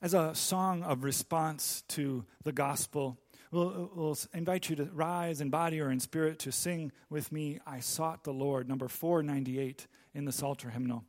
As 0.00 0.14
a 0.14 0.32
song 0.32 0.84
of 0.84 1.02
response 1.02 1.82
to 1.88 2.24
the 2.44 2.52
gospel, 2.52 3.18
we'll, 3.50 3.90
we'll, 3.92 4.16
invite 4.32 4.70
you 4.70 4.76
to 4.76 4.84
rise 4.84 5.40
in 5.40 5.50
body 5.50 5.80
or 5.80 5.90
in 5.90 5.98
spirit 5.98 6.38
to 6.40 6.52
sing 6.52 6.92
with 7.10 7.32
me, 7.32 7.58
I 7.66 7.80
Sought 7.80 8.22
the 8.22 8.32
Lord, 8.32 8.68
number 8.68 8.86
498 8.86 9.88
in 10.14 10.24
the 10.24 10.30
Psalter 10.30 10.70
hymnal. 10.70 11.02